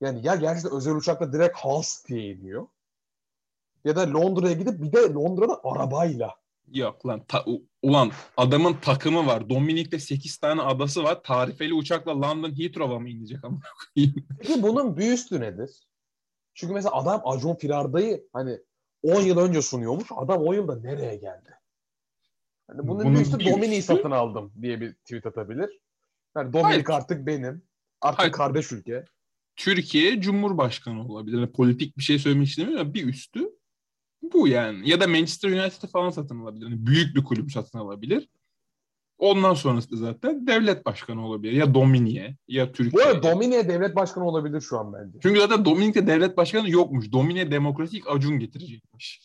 [0.00, 2.66] yani ya gerçekten özel uçakla direkt Hasti'ye iniyor.
[3.86, 6.34] Ya da Londra'ya gidip bir de Londra'da arabayla.
[6.72, 7.22] Yok lan.
[7.28, 7.44] ta-
[7.82, 9.48] ulan adamın takımı var.
[9.48, 11.22] Dominik'te 8 tane adası var.
[11.22, 13.58] Tarifeli uçakla London Heathrow'a mı inecek ama?
[14.40, 15.70] Peki bunun bir üstü nedir?
[16.54, 18.58] Çünkü mesela adam Acun Firarda'yı hani
[19.02, 20.08] 10 yıl önce sunuyormuş.
[20.16, 21.50] Adam o yılda nereye geldi?
[22.68, 25.80] Hani bunun, Bunun bir üstü bir Dominik'i satın aldım diye bir tweet atabilir.
[26.36, 27.00] Yani Dominik Hayır.
[27.00, 27.62] artık benim.
[28.00, 28.32] Artık Hayır.
[28.32, 29.04] kardeş ülke.
[29.56, 31.38] Türkiye Cumhurbaşkanı olabilir.
[31.38, 33.55] Yani politik bir şey söylemek istemiyorum ama bir üstü
[34.32, 34.90] bu yani.
[34.90, 36.66] Ya da Manchester United'ı falan satın alabilir.
[36.66, 38.28] Yani büyük bir kulüp satın alabilir.
[39.18, 41.52] Ondan sonrası da zaten devlet başkanı olabilir.
[41.52, 43.04] Ya Domini'ye ya Bu Türkiye.
[43.04, 45.18] arada Dominik'e devlet başkanı olabilir şu an bence.
[45.22, 47.12] Çünkü zaten Dominik'te devlet başkanı yokmuş.
[47.12, 49.20] Domine demokratik acun getirecekmiş.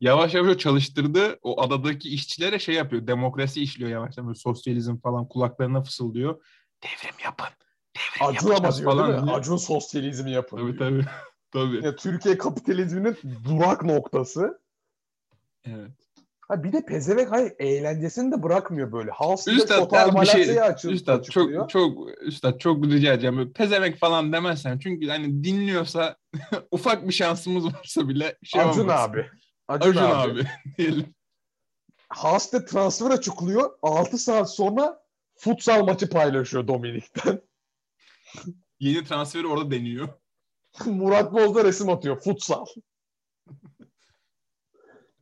[0.00, 3.06] Yavaş yavaş o çalıştırdığı o adadaki işçilere şey yapıyor.
[3.06, 4.38] Demokrasi işliyor yavaş yavaş.
[4.38, 6.44] Sosyalizm falan kulaklarına fısıldıyor.
[6.82, 7.46] Devrim yapın.
[7.96, 9.34] Devrim Acun ama yapacağız diye.
[9.34, 10.56] Acun sosyalizmi yapın.
[10.56, 10.90] Tabii diyor.
[10.90, 11.06] tabii.
[11.52, 11.84] Tabii.
[11.84, 14.60] Ya, Türkiye kapitalizminin durak noktası.
[15.64, 15.90] Evet.
[16.50, 19.10] Ha bir de pezevenk hayır eğlencesini de bırakmıyor böyle.
[19.10, 23.36] Hals'ta Üstad bir şey, Üstad çok çok Üstad çok rica edeceğim.
[23.36, 26.16] Böyle Pezevenk falan demezsen çünkü hani dinliyorsa
[26.70, 29.00] ufak bir şansımız varsa bile şey Acun olmaz.
[29.10, 29.26] abi.
[29.68, 30.30] Acun, Acun, abi.
[30.32, 30.46] abi.
[30.78, 31.14] diyelim.
[32.08, 33.70] Haas'ta transfer açıklıyor.
[33.82, 35.02] 6 saat sonra
[35.36, 37.40] futsal maçı paylaşıyor Dominik'ten.
[38.80, 40.08] Yeni transferi orada deniyor.
[40.86, 42.20] Murat Boz da resim atıyor.
[42.20, 42.66] Futsal.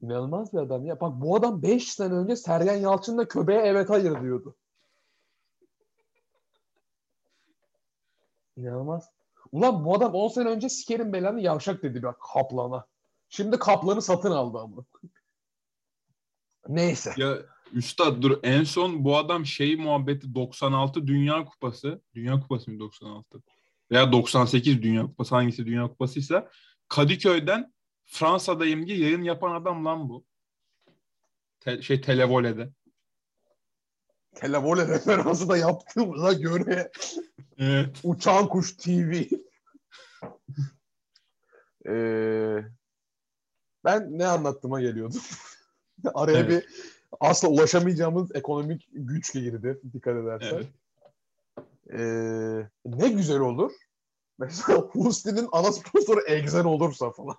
[0.03, 1.01] İnanılmaz bir adam ya.
[1.01, 4.57] Bak bu adam 5 sene önce Sergen Yalçın'la köbeğe evet hayır diyordu.
[8.57, 9.11] İnanılmaz.
[9.53, 12.87] Ulan bu adam 10 sene önce sikerim belanı yavşak dedi bak Kaplan'a.
[13.29, 14.85] Şimdi Kaplan'ı satın aldı ama.
[16.69, 17.13] Neyse.
[17.17, 17.39] Ya
[17.73, 22.03] Üstad dur en son bu adam şey muhabbeti 96 Dünya Kupası.
[22.15, 23.43] Dünya Kupası mı 96?
[23.90, 26.51] Veya 98 Dünya Kupası hangisi Dünya Kupasıysa
[26.88, 27.72] Kadıköy'den
[28.05, 30.24] Fransa'dayım diye yayın yapan adam lan bu.
[31.61, 32.70] Te- şey Televole'de.
[34.35, 36.90] Televole referansı da yaptığımıza göre
[37.59, 38.01] Evet.
[38.03, 39.22] Uçan Kuş TV.
[41.88, 42.64] Ee,
[43.85, 45.20] ben ne anlattığıma geliyordum.
[46.14, 46.51] Araya Evet.
[46.51, 46.74] bir
[47.20, 50.55] asla ulaşamayacağımız ekonomik güçle girdi dikkat edersen.
[50.57, 50.66] Evet.
[51.92, 53.72] Ee, ne güzel olur.
[54.38, 57.37] Mesela Husti'nin ana sponsoru Egzen olursa falan.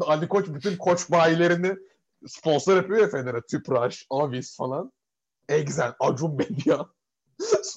[0.00, 1.76] Ali Koç bütün koç bayilerini
[2.26, 3.40] sponsor yapıyor ya Fener'e.
[3.50, 4.92] Tüpraş, Avis falan.
[5.48, 6.86] Egzen, Acun Medya.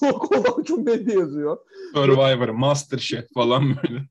[0.00, 1.58] Kolda Acun Medya yazıyor.
[1.94, 4.08] Survivor, Masterchef falan böyle.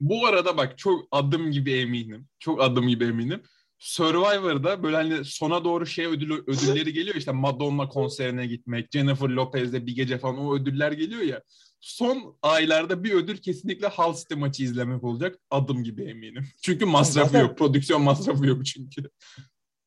[0.00, 2.28] Bu arada bak çok adım gibi eminim.
[2.38, 3.42] Çok adım gibi eminim.
[3.82, 9.86] Survivor'da böyle hani sona doğru şey ödülü, ödülleri geliyor işte Madonna konserine gitmek, Jennifer Lopez'le
[9.86, 11.42] bir gece falan o ödüller geliyor ya.
[11.80, 15.38] Son aylarda bir ödül kesinlikle Hull City maçı izlemek olacak.
[15.50, 16.44] Adım gibi eminim.
[16.62, 17.58] Çünkü masrafı Zaten- yok.
[17.58, 19.10] Prodüksiyon masrafı yok çünkü.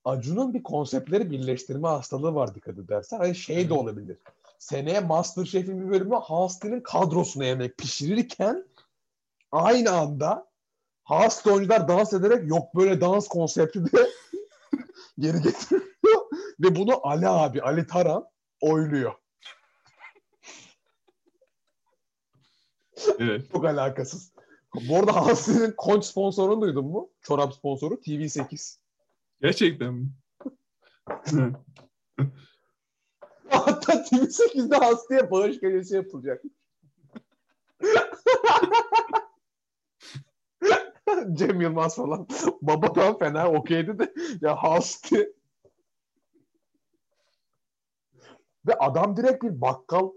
[0.06, 3.18] Acun'un bir konseptleri birleştirme hastalığı var dikkat edersen.
[3.18, 4.18] Hani şey de olabilir.
[4.60, 8.68] Seneye Masterchef'in bir bölümü Hasti'nin kadrosuna yemek pişirirken
[9.52, 10.48] aynı anda
[11.06, 14.10] Hasti oyuncular dans ederek yok böyle dans konsepti de
[15.20, 15.86] geri getiriyor.
[16.60, 18.28] Ve bunu Ali abi, Ali Taran
[18.62, 19.14] oyluyor.
[23.20, 23.52] Evet.
[23.52, 24.32] Çok alakasız.
[24.90, 27.10] Bu arada Hasti'nin konç sponsorunu duydun mu?
[27.22, 28.78] Çorap sponsoru TV8.
[29.42, 30.10] Gerçekten mi?
[33.50, 36.44] Hatta TV8'de Hasti'ye bağış gecesi yapılacak.
[41.34, 42.28] Cem Yılmaz falan.
[42.62, 45.34] Babadan fena okeydi de ya Hasti.
[48.68, 50.10] Ve adam direkt bir bakkal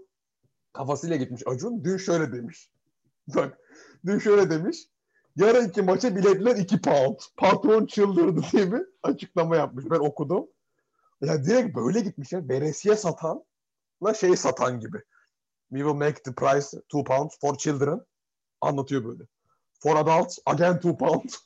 [0.73, 1.43] kafasıyla gitmiş.
[1.45, 2.71] Acun dün şöyle demiş.
[3.27, 3.57] Bak
[4.05, 4.77] dün şöyle demiş.
[5.35, 7.19] Yarınki maça biletler 2 pound.
[7.37, 9.85] Patron çıldırdı diye bir açıklama yapmış.
[9.89, 10.47] Ben okudum.
[11.21, 12.49] Ya direkt böyle gitmiş ya.
[12.49, 13.43] Veresiye satan
[14.03, 14.97] la şey satan gibi.
[15.69, 18.01] We will make the price 2 pounds for children.
[18.61, 19.23] Anlatıyor böyle.
[19.79, 21.45] For adults again 2 pounds.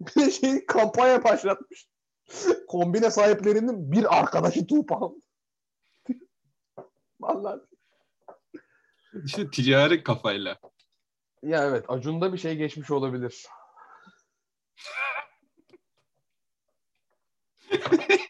[0.16, 1.88] Bir şey kampanya başlatmış.
[2.68, 5.22] Kombine sahiplerinin bir arkadaşı 2 pound.
[7.20, 7.60] Vallahi.
[9.24, 10.58] İşte ticari kafayla.
[11.42, 13.46] Ya evet Acun'da bir şey geçmiş olabilir.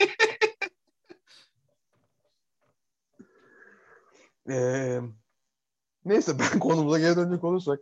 [4.50, 5.00] Ee,
[6.06, 7.80] neyse ben konumuza geri dönecek olursak.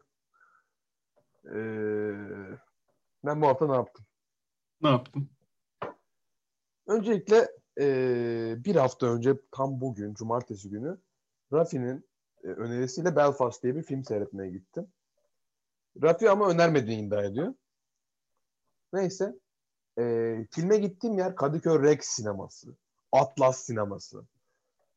[1.45, 2.15] Ee,
[3.25, 4.07] ben bu hafta ne yaptım?
[4.83, 5.31] Ne yaptın?
[6.87, 7.49] Öncelikle
[7.81, 10.99] ee, bir hafta önce tam bugün cumartesi günü
[11.53, 12.09] Rafi'nin
[12.45, 14.93] e, önerisiyle Belfast diye bir film seyretmeye gittim.
[16.03, 17.55] Rafi ama önermediğini iddia ediyor.
[18.93, 19.35] Neyse.
[19.99, 20.03] E,
[20.51, 22.77] filme gittiğim yer Kadıköy Rex sineması.
[23.13, 24.27] Atlas sineması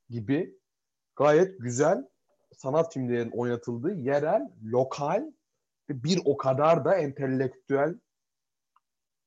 [0.09, 0.59] gibi
[1.15, 2.07] gayet güzel
[2.57, 5.31] sanat filmlerinin oynatıldığı yerel, lokal
[5.89, 7.95] ve bir o kadar da entelektüel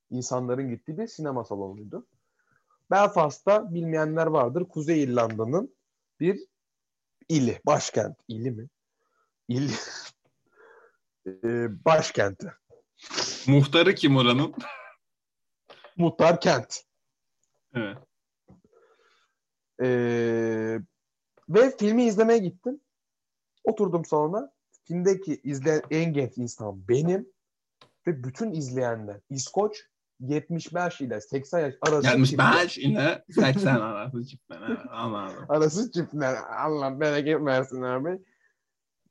[0.09, 2.07] insanların gittiği bir sinema salonuydu.
[2.91, 4.65] Belfast'ta bilmeyenler vardır.
[4.69, 5.75] Kuzey İrlanda'nın
[6.19, 6.39] bir
[7.29, 8.17] ili, başkent.
[8.27, 8.67] ili mi?
[9.47, 9.71] İl.
[11.27, 12.53] Ee, başkenti.
[13.47, 14.53] Muhtarı kim oranın?
[15.97, 16.83] Muhtar kent.
[17.75, 17.97] Evet.
[19.81, 20.79] Ee,
[21.49, 22.81] ve filmi izlemeye gittim.
[23.63, 24.51] Oturdum salona.
[24.87, 27.27] Filmdeki izleyen en genç insan benim.
[28.07, 29.83] Ve bütün izleyenler İskoç
[30.19, 32.63] 75 ile 80 yaş arası Gelmiş çiftler.
[32.63, 34.85] beş ile 80 arası çiftler.
[34.91, 35.45] Anladım.
[35.49, 36.35] Arası çiftler.
[36.57, 38.19] Allah bereket versin abi.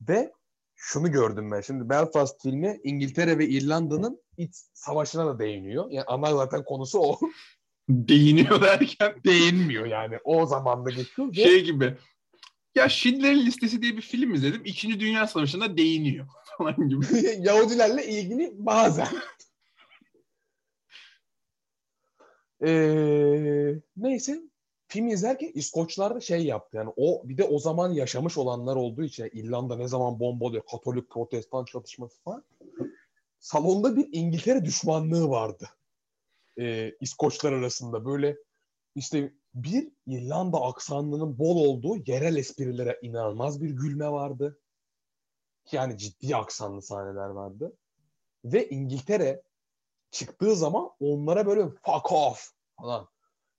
[0.08, 0.32] Ve
[0.74, 1.60] şunu gördüm ben.
[1.60, 5.90] Şimdi Belfast filmi İngiltere ve İrlanda'nın iç savaşına da değiniyor.
[5.90, 7.18] Yani ana zaten konusu o.
[7.88, 10.18] Değiniyor derken Değinmiyor yani.
[10.24, 11.34] O zamanda geçiyor.
[11.34, 11.96] Şey gibi.
[12.74, 14.62] Ya Schindler'in Listesi diye bir film izledim.
[14.64, 16.26] İkinci Dünya Savaşı'nda değiniyor
[16.59, 17.06] falan gibi.
[17.38, 19.09] Yahudilerle ilgili bazen.
[22.66, 24.40] Ee, neyse
[24.88, 29.02] film izlerken İskoçlar da şey yaptı yani o bir de o zaman yaşamış olanlar olduğu
[29.02, 32.44] için İrlanda ne zaman bombalıyor Katolik Protestan çatışması falan
[33.38, 35.68] salonda bir İngiltere düşmanlığı vardı
[36.59, 38.37] ee, İskoçlar arasında böyle
[38.94, 44.60] işte bir İrlanda aksanının bol olduğu yerel esprilere inanılmaz bir gülme vardı
[45.72, 47.76] yani ciddi aksanlı sahneler vardı
[48.44, 49.42] Ve İngiltere
[50.10, 53.08] çıktığı zaman onlara böyle fuck off falan.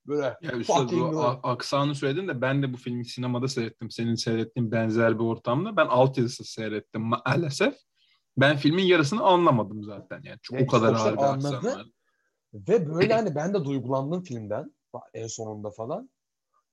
[0.07, 3.91] Böyle Ya üstad fucking bu a- aksanı söyledin de ben de bu filmi sinemada seyrettim.
[3.91, 5.77] Senin seyrettiğin benzer bir ortamda.
[5.77, 7.77] Ben altyazısız seyrettim maalesef.
[8.37, 10.21] Ben filmin yarısını anlamadım zaten.
[10.23, 11.91] Yani çok, Ya o kadar ağır bir aksan.
[12.53, 14.75] Ve böyle hani ben de duygulandım filmden
[15.13, 16.09] en sonunda falan.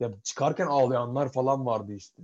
[0.01, 2.23] Ya çıkarken ağlayanlar falan vardı işte.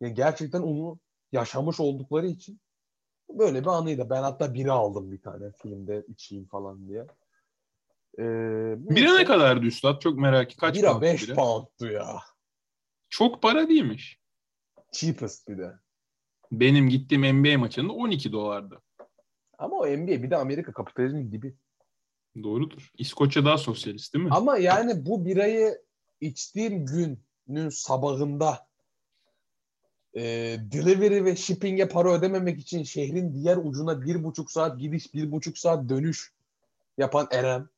[0.00, 0.98] Ya gerçekten onu
[1.32, 2.60] yaşamış oldukları için
[3.30, 4.10] böyle bir anıydı.
[4.10, 7.06] Ben hatta biri aldım bir tane filmde içeyim falan diye.
[8.18, 10.00] Ee, Bira ne kadardı üstad?
[10.00, 10.56] Çok merak ettim.
[10.60, 11.34] Kaç Bira pound 5 bira?
[11.34, 12.18] pound'tu ya.
[13.08, 14.20] Çok para değilmiş.
[14.92, 15.72] Cheapest bir de.
[16.52, 18.82] Benim gittiğim NBA maçında 12 dolardı.
[19.58, 21.56] Ama o NBA bir de Amerika kapitalizmin dibi.
[22.42, 22.90] Doğrudur.
[22.98, 24.30] İskoçya daha sosyalist değil mi?
[24.32, 25.82] Ama yani bu birayı
[26.20, 28.66] içtiğim günün sabahında
[30.14, 30.22] e,
[30.72, 35.58] delivery ve shipping'e para ödememek için şehrin diğer ucuna bir buçuk saat gidiş, bir buçuk
[35.58, 36.32] saat dönüş
[36.98, 37.68] yapan Erem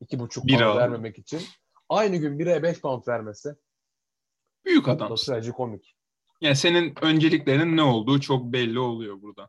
[0.00, 0.66] iki buçuk Bira.
[0.66, 1.40] pound vermemek için
[1.88, 3.54] aynı gün biraya beş pound vermesi
[4.64, 5.14] Büyük da adam.
[5.14, 5.96] trajikomik.
[6.40, 9.48] Yani senin önceliklerinin ne olduğu çok belli oluyor burada.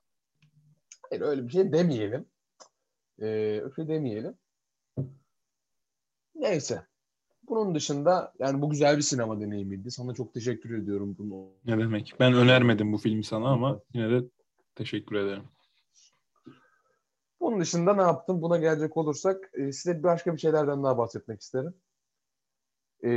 [1.09, 2.25] Hayır öyle bir şey demeyelim.
[3.21, 3.25] Ee,
[3.61, 4.33] öyle demeyelim.
[6.35, 6.85] Neyse.
[7.49, 9.91] Bunun dışında yani bu güzel bir sinema deneyimiydi.
[9.91, 11.49] Sana çok teşekkür ediyorum bunu.
[11.65, 12.13] Ne demek?
[12.19, 14.25] Ben önermedim bu filmi sana ama yine de
[14.75, 15.43] teşekkür ederim.
[17.39, 18.41] Bunun dışında ne yaptım?
[18.41, 21.73] Buna gelecek olursak e, size başka bir şeylerden daha bahsetmek isterim.
[23.03, 23.09] E,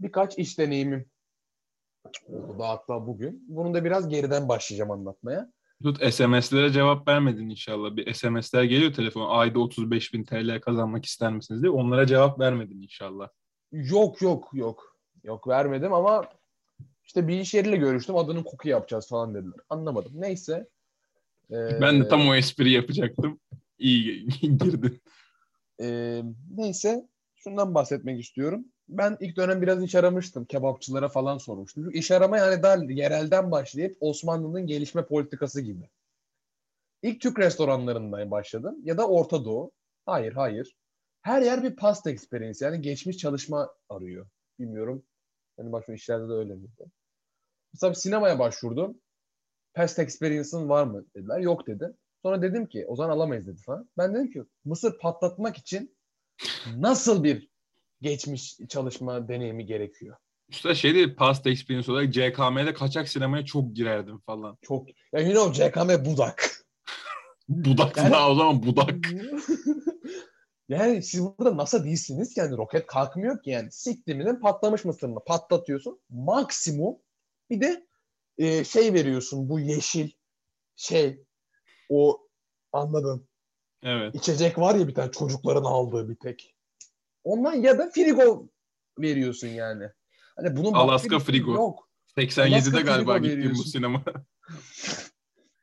[0.00, 1.10] birkaç iş deneyimim
[2.28, 3.44] oldu hatta bugün.
[3.48, 5.52] Bunu da biraz geriden başlayacağım anlatmaya.
[5.84, 7.96] Tut SMS'lere cevap vermedin inşallah.
[7.96, 9.28] Bir SMS'ler geliyor telefon.
[9.28, 11.70] Ayda 35 bin TL kazanmak ister misiniz diye.
[11.70, 13.28] Onlara cevap vermedin inşallah.
[13.72, 14.96] Yok yok yok.
[15.24, 16.28] Yok vermedim ama
[17.04, 18.16] işte bir iş yeriyle görüştüm.
[18.16, 19.60] Adının koku yapacağız falan dediler.
[19.68, 20.12] Anlamadım.
[20.14, 20.68] Neyse.
[21.50, 23.40] E, Ben de tam o espri yapacaktım.
[23.78, 25.02] İyi girdin.
[25.80, 26.22] e,
[26.56, 27.08] neyse.
[27.36, 28.64] Şundan bahsetmek istiyorum.
[28.88, 30.44] Ben ilk dönem biraz iş aramıştım.
[30.44, 31.84] Kebapçılara falan sormuştum.
[31.84, 35.90] Çünkü iş arama yani daha yerelden başlayıp Osmanlı'nın gelişme politikası gibi.
[37.02, 38.76] İlk Türk restoranlarından başladım.
[38.82, 39.72] Ya da Orta Doğu.
[40.06, 40.76] Hayır, hayır.
[41.22, 42.64] Her yer bir past experience.
[42.64, 44.26] Yani geçmiş çalışma arıyor.
[44.58, 45.04] Bilmiyorum.
[45.58, 46.84] Yani başka işlerde de öyle miydi?
[47.72, 49.00] Mesela sinemaya başvurdum.
[49.74, 51.38] Past experience'ın var mı dediler.
[51.38, 51.96] Yok dedi.
[52.22, 53.90] Sonra dedim ki o zaman alamayız dedi falan.
[53.98, 55.96] Ben dedim ki mısır patlatmak için
[56.76, 57.53] nasıl bir
[58.00, 60.16] geçmiş çalışma deneyimi gerekiyor?
[60.48, 64.58] Üstad şey değil, past experience olarak CKM'de kaçak sinemaya çok girerdim falan.
[64.62, 66.50] Çok ya you know CKM budak.
[67.48, 68.94] Budak Yani- daha o zaman budak.
[70.68, 76.00] yani siz burada NASA değilsiniz ki yani roket kalkmıyor ki yani siktiminin patlamış mısırını patlatıyorsun.
[76.10, 76.96] Maksimum
[77.50, 77.86] bir de
[78.38, 80.10] e, şey veriyorsun bu yeşil
[80.76, 81.24] şey
[81.88, 82.28] o
[82.72, 83.28] anladın
[83.82, 84.14] Evet.
[84.14, 86.53] içecek var ya bir tane çocukların aldığı bir tek.
[87.24, 88.48] Ondan ya da frigo
[88.98, 89.90] veriyorsun yani.
[90.36, 91.54] Hani bunun Alaska frigo.
[91.54, 91.88] Yok.
[92.16, 94.02] 87'de Alaska galiba gittim bu sinema.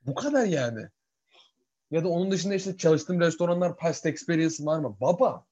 [0.06, 0.88] Bu kadar yani.
[1.92, 4.98] Ya da onun dışında işte çalıştığım restoranlar past experience var mı?
[5.02, 5.46] Baba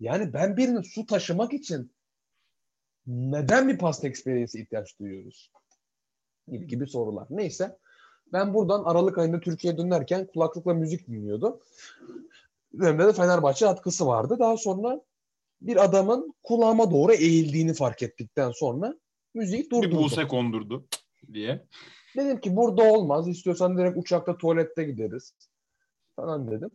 [0.00, 1.92] yani ben birinin su taşımak için
[3.06, 5.50] neden bir past experience ihtiyaç duyuyoruz?
[6.48, 7.26] Gibi gibi sorular.
[7.30, 7.78] Neyse.
[8.32, 11.60] Ben buradan Aralık ayında Türkiye'ye dönerken kulaklıkla müzik dinliyordum.
[12.72, 14.36] Üzerimde de Fenerbahçe atkısı vardı.
[14.38, 15.00] Daha sonra
[15.60, 18.94] bir adamın kulağıma doğru eğildiğini fark ettikten sonra
[19.34, 19.98] müziği Bir durdurdum.
[19.98, 20.86] Buse kondurdu
[21.32, 21.66] diye.
[22.16, 23.28] Dedim ki burada olmaz.
[23.28, 25.34] İstiyorsan direkt uçakta tuvalette gideriz.
[26.16, 26.70] Falan dedim.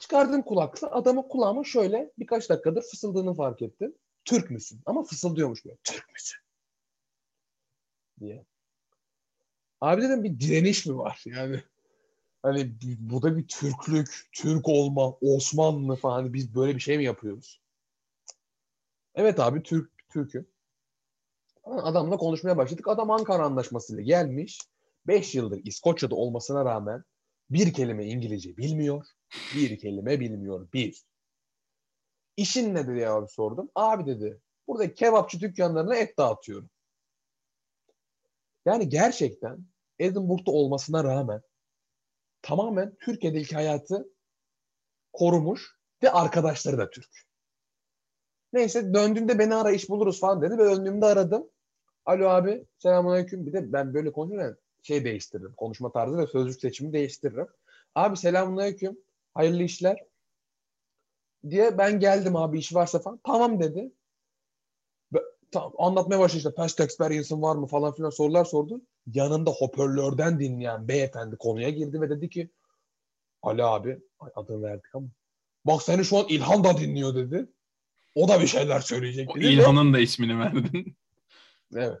[0.00, 0.90] Çıkardım kulaklığı.
[0.90, 3.94] Adamın kulağıma şöyle birkaç dakikadır fısıldığını fark ettim.
[4.24, 4.80] Türk müsün?
[4.86, 5.76] Ama fısıldıyormuş böyle.
[5.84, 6.38] Türk müsün?
[8.20, 8.44] Diye.
[9.80, 11.22] Abi dedim bir direniş mi var?
[11.26, 11.62] Yani
[12.46, 16.14] hani bu da bir Türklük, Türk olma, Osmanlı falan.
[16.14, 17.60] Hani biz böyle bir şey mi yapıyoruz?
[19.14, 20.46] Evet abi Türk, Türk'üm.
[21.64, 22.88] Adamla konuşmaya başladık.
[22.88, 24.60] Adam Ankara Anlaşması'yla gelmiş.
[25.06, 27.04] 5 yıldır İskoçya'da olmasına rağmen
[27.50, 29.06] bir kelime İngilizce bilmiyor.
[29.54, 30.68] Bir kelime bilmiyor.
[30.72, 31.02] Bir.
[32.36, 33.70] İşin ne dedi abi sordum.
[33.74, 36.70] Abi dedi burada kebapçı dükkanlarına et dağıtıyorum.
[38.66, 39.66] Yani gerçekten
[39.98, 41.42] Edinburgh'da olmasına rağmen
[42.46, 44.08] tamamen Türkiye'deki hayatı
[45.12, 47.10] korumuş ve arkadaşları da Türk.
[48.52, 51.50] Neyse döndüğümde beni ara iş buluruz falan dedi ve döndüğümde aradım.
[52.04, 53.46] Alo abi selamünaleyküm.
[53.46, 55.54] Bir de ben böyle konuşurken şey değiştiririm.
[55.56, 57.46] Konuşma tarzı ve sözcük seçimi değiştiririm.
[57.94, 58.98] Abi selamünaleyküm.
[59.34, 60.04] Hayırlı işler.
[61.50, 63.20] Diye ben geldim abi iş varsa falan.
[63.24, 63.92] Tamam dedi.
[65.50, 68.80] Tamam, anlatmaya başladı işte past experience'ın var mı falan filan sorular sordu.
[69.06, 72.50] Yanında hoparlörden dinleyen beyefendi konuya girdi ve dedi ki
[73.42, 73.98] Ali abi
[74.34, 75.06] adını verdik ama.
[75.64, 77.46] Bak seni şu an İlhan da dinliyor dedi.
[78.14, 79.46] O da bir şeyler söyleyecek dedi.
[79.46, 80.96] İlhan'ın da ismini verdin.
[81.74, 82.00] Evet.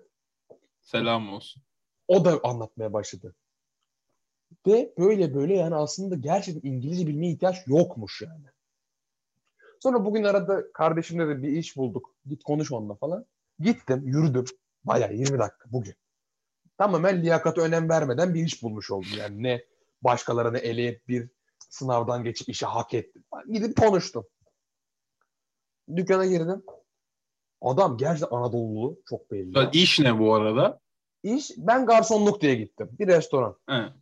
[0.80, 1.62] Selam olsun.
[2.08, 3.34] O da anlatmaya başladı.
[4.66, 8.46] Ve böyle böyle yani aslında gerçekten İngilizce bilmeye ihtiyaç yokmuş yani.
[9.82, 12.14] Sonra bugün arada kardeşimle de bir iş bulduk.
[12.26, 13.26] Git konuş onunla falan.
[13.58, 14.44] Gittim, yürüdüm.
[14.84, 15.94] Bayağı 20 dakika bugün.
[16.78, 19.10] Tamamen liyakata önem vermeden bir iş bulmuş oldum.
[19.18, 19.64] Yani ne
[20.02, 21.30] başkalarını eleyip bir
[21.70, 23.24] sınavdan geçip işe hak ettim.
[23.52, 24.26] Gidip konuştum.
[25.96, 26.64] Dükkana girdim.
[27.60, 29.00] Adam gerçekten Anadolu'lu.
[29.08, 29.70] Çok belli.
[29.72, 30.80] İş ne bu arada?
[31.22, 32.88] İş, ben garsonluk diye gittim.
[32.98, 33.58] Bir restoran.
[33.68, 33.92] He.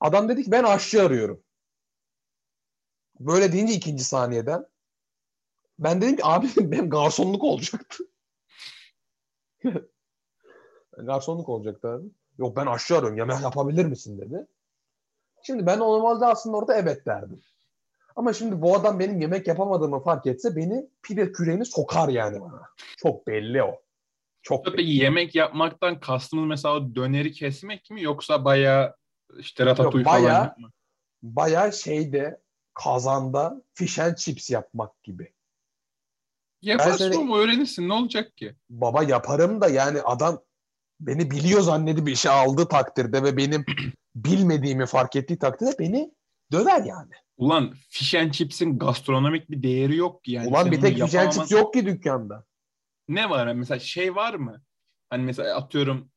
[0.00, 1.42] Adam dedi ki ben aşçı arıyorum.
[3.20, 4.66] Böyle deyince ikinci saniyeden
[5.78, 8.04] ben dedim ki abi benim garsonluk olacaktı.
[10.98, 12.06] garsonluk olacaktı abi.
[12.38, 13.18] Yok ben aşçı arıyorum.
[13.18, 14.46] Yemek yapabilir misin dedi.
[15.42, 17.40] Şimdi ben normalde aslında orada evet derdim.
[18.16, 22.62] Ama şimdi bu adam benim yemek yapamadığımı fark etse beni pide küreğini sokar yani bana.
[22.96, 23.82] Çok belli o.
[24.42, 24.90] Çok Peki belli.
[24.94, 28.96] yemek yapmaktan kastımız mesela döneri kesmek mi yoksa bayağı
[29.38, 30.72] işte ratatouille Yok, bayağı- falan yapmak?
[31.22, 32.40] Bayağı şeyde
[32.74, 33.62] kazanda
[34.00, 35.32] and chips yapmak gibi.
[36.62, 38.54] Yaparsın seni- ama öğrenirsin ne olacak ki?
[38.70, 40.42] baba yaparım da yani adam
[41.00, 43.64] beni biliyor zannedip işe aldığı takdirde ve benim
[44.14, 46.10] bilmediğimi fark ettiği takdirde beni
[46.52, 47.10] döver yani.
[47.36, 50.48] Ulan fish and chips'in gastronomik bir değeri yok ki yani.
[50.48, 52.44] Ulan bir tek fish and chips yok ki dükkanda.
[53.08, 53.54] Ne var?
[53.54, 54.62] Mesela şey var mı?
[55.10, 56.10] Hani mesela atıyorum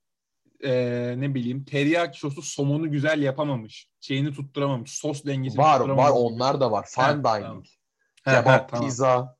[0.64, 3.88] eee, ne bileyim teriyaki sosu somonu güzel yapamamış.
[4.00, 4.92] Şeyini tutturamamış.
[4.92, 6.12] Sos dengesini Var tutturamamış.
[6.12, 6.86] var onlar da var.
[6.90, 7.66] Fine dining.
[8.24, 8.86] He, he, Kebap, tamam.
[8.88, 9.38] pizza,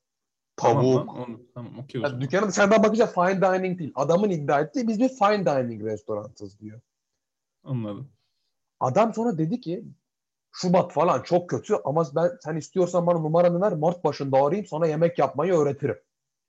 [0.60, 1.18] tavuk.
[1.54, 3.92] tamam okey o Yani dükkana dışarıdan bakınca fine dining değil.
[3.96, 6.82] Adamın iddia ettiği biz bir fine dining restoranız diyor.
[7.64, 8.10] Anladım.
[8.80, 9.86] Adam sonra dedi ki
[10.52, 14.88] Şubat falan çok kötü ama ben sen istiyorsan bana numaranı ver Mart başında arayayım sana
[14.88, 16.00] yemek yapmayı öğretirim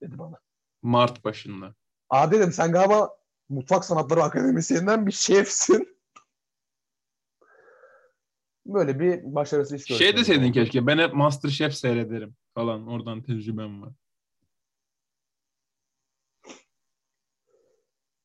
[0.00, 0.40] dedi bana.
[0.82, 1.74] Mart başında.
[2.10, 3.10] Aa dedim sen galiba
[3.48, 6.00] Mutfak Sanatları Akademisi'nden bir şefsin.
[8.66, 13.82] Böyle bir başarısı iş Şey görüşmemiz deseydin keşke ben hep Masterchef seyrederim falan oradan tecrübem
[13.82, 13.92] var.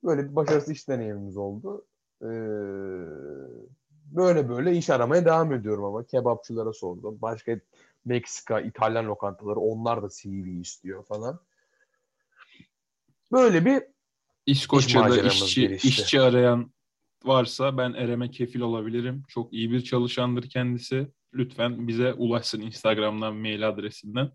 [0.03, 1.85] Böyle bir başarısı iş deneyimimiz oldu.
[2.21, 2.27] Ee,
[4.15, 7.17] böyle böyle iş aramaya devam ediyorum ama kebapçılara sordum.
[7.21, 7.59] Başka
[8.05, 11.39] Meksika, İtalyan lokantaları onlar da CV istiyor falan.
[13.31, 13.83] Böyle bir
[14.45, 15.87] İskoçya'da maceramız işçi, gelişti.
[15.87, 16.71] işçi arayan
[17.23, 19.23] varsa ben Erem'e kefil olabilirim.
[19.27, 21.07] Çok iyi bir çalışandır kendisi.
[21.35, 24.31] Lütfen bize ulaşsın Instagram'dan, mail adresinden.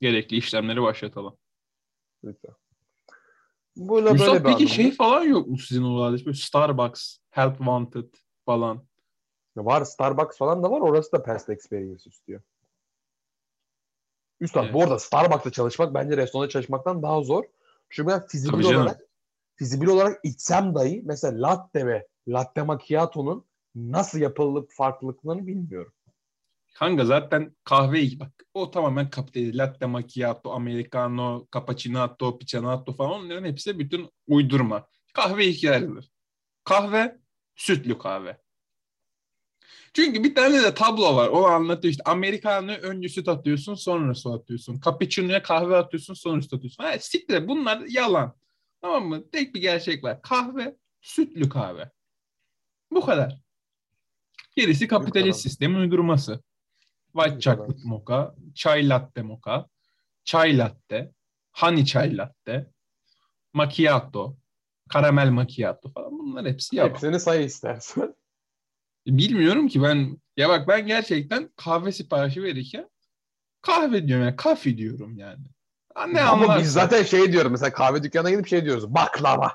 [0.00, 1.36] Gerekli işlemleri başlatalım.
[2.24, 2.54] lütfen.
[3.76, 6.26] Böyle Mustafa böyle bir peki şey falan yok mu sizin olayda?
[6.26, 8.14] Böyle Starbucks, Help Wanted
[8.46, 8.86] falan.
[9.56, 10.80] Var Starbucks falan da var.
[10.80, 12.42] Orası da past experience istiyor.
[14.40, 14.74] Üstad Evet.
[14.74, 17.44] bu arada Starbucks'ta çalışmak bence restoranda çalışmaktan daha zor.
[17.90, 19.00] Çünkü ben fizibil olarak
[19.54, 25.92] fizibil olarak içsem dahi mesela latte ve latte macchiato'nun nasıl yapılıp farklılıklarını bilmiyorum.
[26.78, 29.56] Kanka zaten kahve bak o tamamen kapitalist.
[29.56, 34.88] Latte macchiato, americano, cappuccino, piccianato falan onların hepsi bütün uydurma.
[35.12, 36.10] Kahve ayrılır.
[36.64, 37.18] Kahve,
[37.54, 38.40] sütlü kahve.
[39.94, 41.28] Çünkü bir tane de tablo var.
[41.28, 42.02] O anlatıyor işte.
[42.04, 44.80] Americano'ya önce süt atıyorsun sonra su atıyorsun.
[44.84, 46.84] Cappuccino'ya kahve atıyorsun sonra süt atıyorsun.
[46.84, 48.36] Ha, siktir bunlar yalan.
[48.80, 49.30] Tamam mı?
[49.30, 50.22] Tek bir gerçek var.
[50.22, 51.90] Kahve, sütlü kahve.
[52.90, 53.40] Bu kadar.
[54.56, 56.45] Gerisi kapitalist sistemin uydurması.
[57.16, 59.66] White chocolate mocha, çay latte mocha,
[60.24, 61.12] çay latte,
[61.52, 62.70] honey çay latte,
[63.52, 64.36] macchiato,
[64.88, 66.88] karamel macchiato falan bunlar hepsi yalan.
[66.90, 68.14] Hepsini say istersen.
[69.06, 72.90] Bilmiyorum ki ben ya bak ben gerçekten kahve siparişi verirken
[73.62, 75.44] kahve diyorum yani kafi diyorum yani.
[76.08, 76.62] Ne Ama anlarsan.
[76.62, 78.94] biz zaten şey diyorum mesela kahve dükkanına gidip şey diyoruz.
[78.94, 79.52] Baklava.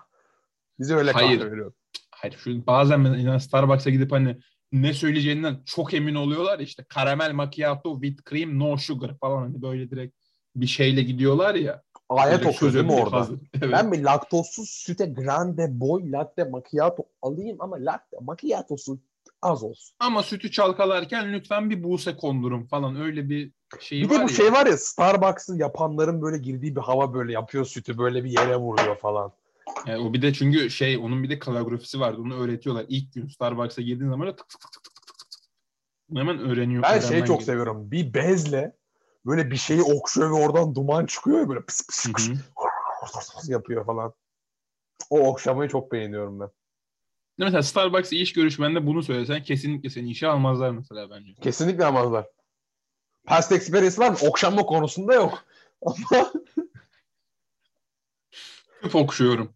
[0.79, 1.39] Bize öyle Hayır.
[1.39, 1.73] kahve veriyor.
[2.11, 4.37] Hayır şu bazen ben Starbucks'a gidip hani
[4.71, 9.91] ne söyleyeceğinden çok emin oluyorlar işte karamel macchiato with cream no sugar falan hani böyle
[9.91, 10.15] direkt
[10.55, 11.81] bir şeyle gidiyorlar ya.
[12.09, 13.15] Ayet okuyor değil mi orada?
[13.15, 13.39] hazır.
[13.61, 13.73] Evet.
[13.73, 18.99] Ben bir laktozsuz süte grande boy latte macchiato alayım ama latte macchiatosu
[19.41, 19.95] az olsun.
[19.99, 24.29] Ama sütü çalkalarken lütfen bir buse kondurun falan öyle bir şey Bir var de bu
[24.29, 24.35] ya.
[24.35, 28.57] şey var ya Starbucks'ı yapanların böyle girdiği bir hava böyle yapıyor sütü böyle bir yere
[28.57, 29.31] vuruyor falan.
[29.87, 32.21] Yani o bir de çünkü şey onun bir de kaligrafisi vardı.
[32.21, 32.85] Onu öğretiyorlar.
[32.89, 35.41] İlk gün Starbucks'a girdiğin zaman tık tık tık tık tık tık tık.
[36.15, 36.83] Hemen öğreniyor.
[36.83, 37.41] Ben şeyi çok gidiyor.
[37.41, 37.91] seviyorum.
[37.91, 38.75] Bir bezle
[39.25, 42.29] böyle bir şeyi okşuyor ve oradan duman çıkıyor ya böyle pıs pıs, pıs,
[43.35, 44.13] pıs yapıyor falan.
[45.09, 46.49] O okşamayı çok beğeniyorum ben.
[47.37, 51.33] Mesela Starbucks iş görüşmende bunu söylesen kesinlikle seni işe almazlar mesela bence.
[51.41, 52.27] Kesinlikle almazlar.
[53.25, 54.17] Past experience var mı?
[54.27, 55.45] Okşanma konusunda yok.
[58.81, 59.53] Tıp okşuyorum.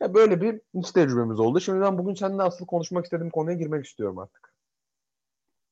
[0.00, 1.60] ya böyle bir iş tecrübemiz oldu.
[1.60, 4.54] Şimdi ben bugün seninle asıl konuşmak istediğim konuya girmek istiyorum artık.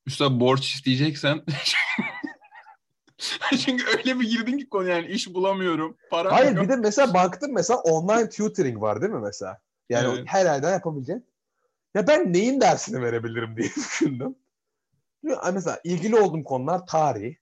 [0.07, 1.45] Üstad borç isteyeceksen
[3.59, 5.97] Çünkü öyle bir girdin ki konu yani iş bulamıyorum.
[6.11, 6.65] Para Hayır yok.
[6.65, 9.61] bir de mesela baktım mesela online tutoring var değil mi mesela?
[9.89, 10.25] Yani Evet.
[10.29, 11.27] her yerden yapabileceğin.
[11.95, 14.35] Ya ben neyin dersini verebilirim diye düşündüm.
[15.23, 17.35] Mesela ilgili olduğum konular tarih,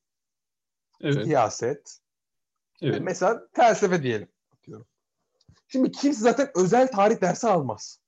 [1.01, 1.25] Evet.
[1.25, 1.99] siyaset,
[2.83, 3.01] evet.
[3.01, 4.29] mesela felsefe diyelim.
[4.53, 4.87] Atıyorum.
[5.69, 8.01] Şimdi kimse zaten özel tarih dersi almaz.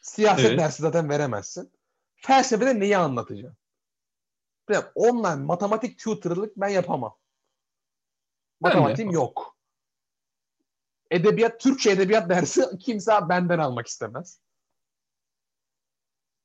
[0.00, 0.58] Siyaset Evet.
[0.58, 1.72] dersi zaten veremezsin.
[2.14, 3.56] Felsefede neyi anlatacağım?
[4.70, 7.16] Ya online matematik tutorlık ben yapamam.
[8.62, 9.28] Ben Matematiğim yapamam.
[9.28, 9.58] yok.
[11.10, 14.40] Edebiyat, Türkçe edebiyat dersi kimse benden almak istemez.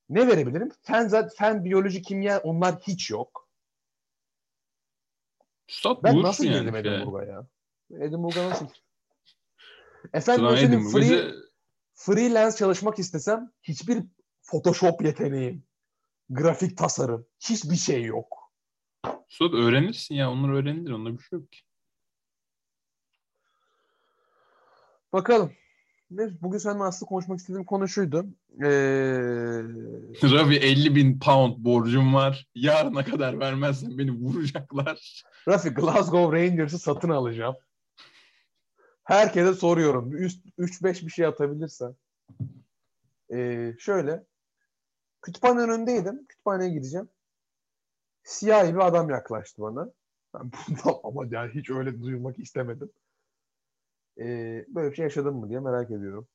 [0.08, 0.72] Ne verebilirim?
[0.82, 3.43] Fen, fen, biyoloji, kimya onlar hiç yok.
[5.68, 6.94] Üstad Ben nasıl yani girdim şey.
[6.94, 7.46] Edinburgh'a ya?
[7.90, 8.66] Edinburgh'a nasıl?
[10.12, 11.34] Efendim Sınav senin free, Bize-
[11.94, 14.02] freelance çalışmak istesem hiçbir
[14.42, 15.64] Photoshop yeteneğim,
[16.30, 18.52] grafik tasarım, hiçbir şey yok.
[19.30, 20.30] Üstad öğrenirsin ya.
[20.30, 20.90] Onlar öğrenilir.
[20.90, 21.60] Onda bir şey yok ki.
[25.12, 25.52] Bakalım.
[26.10, 28.26] Bugün seninle aslında konuşmak istediğim konu şuydu.
[28.62, 28.68] Ee,
[30.22, 32.46] Ravi 50 bin pound borcum var.
[32.54, 35.24] Yarına kadar vermezsen beni vuracaklar.
[35.48, 37.54] Rafi Glasgow Rangers'ı satın alacağım.
[39.04, 40.16] Herkese soruyorum.
[40.16, 41.94] Üst 3-5 bir şey atabilirsen.
[43.32, 44.24] Ee, şöyle.
[45.22, 46.26] Kütüphane önündeydim.
[46.26, 47.08] Kütüphaneye gideceğim.
[48.24, 49.92] Siyah bir adam yaklaştı bana.
[50.34, 52.90] Ben bundan ama yani hiç öyle duymak istemedim.
[54.18, 56.28] Ee, böyle bir şey yaşadın mı diye merak ediyorum.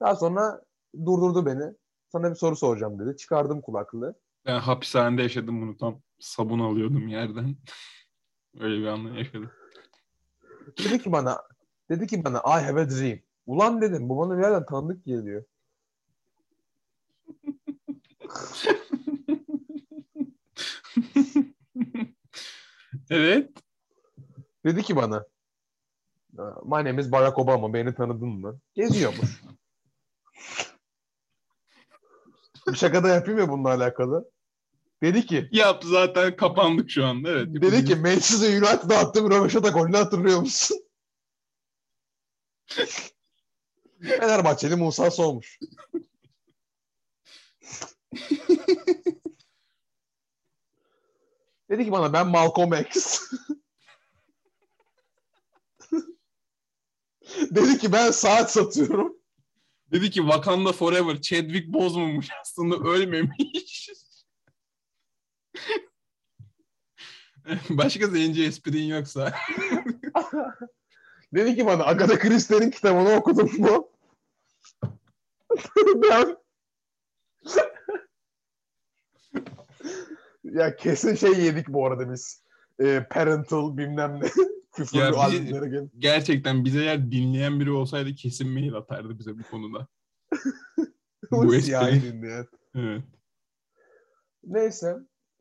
[0.00, 0.62] Daha sonra
[1.06, 1.74] durdurdu beni.
[2.12, 3.16] Sana bir soru soracağım dedi.
[3.16, 4.14] Çıkardım kulaklığı.
[4.46, 6.00] Ben hapishanede yaşadım bunu tam.
[6.20, 7.56] Sabun alıyordum yerden.
[8.60, 9.50] Öyle bir anı yaşadım.
[10.78, 11.42] Dedi ki bana
[11.90, 13.18] dedi ki bana I have a dream.
[13.46, 15.44] Ulan dedim bu bana bir yerden tanıdık geliyor.
[23.10, 23.50] evet.
[24.64, 25.24] Dedi ki bana
[26.64, 27.74] My name is Barack Obama.
[27.74, 28.60] Beni tanıdın mı?
[28.74, 29.42] Geziyormuş.
[32.68, 34.30] bir şaka da yapayım ya bununla alakalı.
[35.02, 37.30] Dedi ki Yap zaten kapandık şu anda.
[37.30, 37.48] Evet.
[37.62, 40.78] dedi ki Manchester United'a attığım Röveşata golünü hatırlıyor musun?
[44.02, 45.58] Fenerbahçeli Musa Soğmuş.
[51.70, 53.20] Dedi ki bana ben Malcolm X.
[57.50, 59.18] Dedi ki ben saat satıyorum.
[59.92, 61.20] Dedi ki Wakanda Forever.
[61.20, 63.90] Chadwick Boseman'mış aslında ölmemiş.
[67.70, 69.34] Başka zenci esprin yoksa.
[71.34, 73.90] Dedi ki bana Agatha Christie'nin kitabını okudun mu?
[75.94, 76.36] ben...
[80.44, 82.44] ya kesin şey yedik bu arada biz.
[82.80, 84.28] Ee, parental bilmem ne.
[84.78, 89.42] Küfürlü Ya albümlere gel- Gerçekten bize eğer dinleyen biri olsaydı kesin mail atardı bize bu
[89.50, 89.86] konuda.
[91.30, 92.46] Bu siyahi dinleyen.
[92.74, 93.02] Evet.
[94.44, 94.96] Neyse.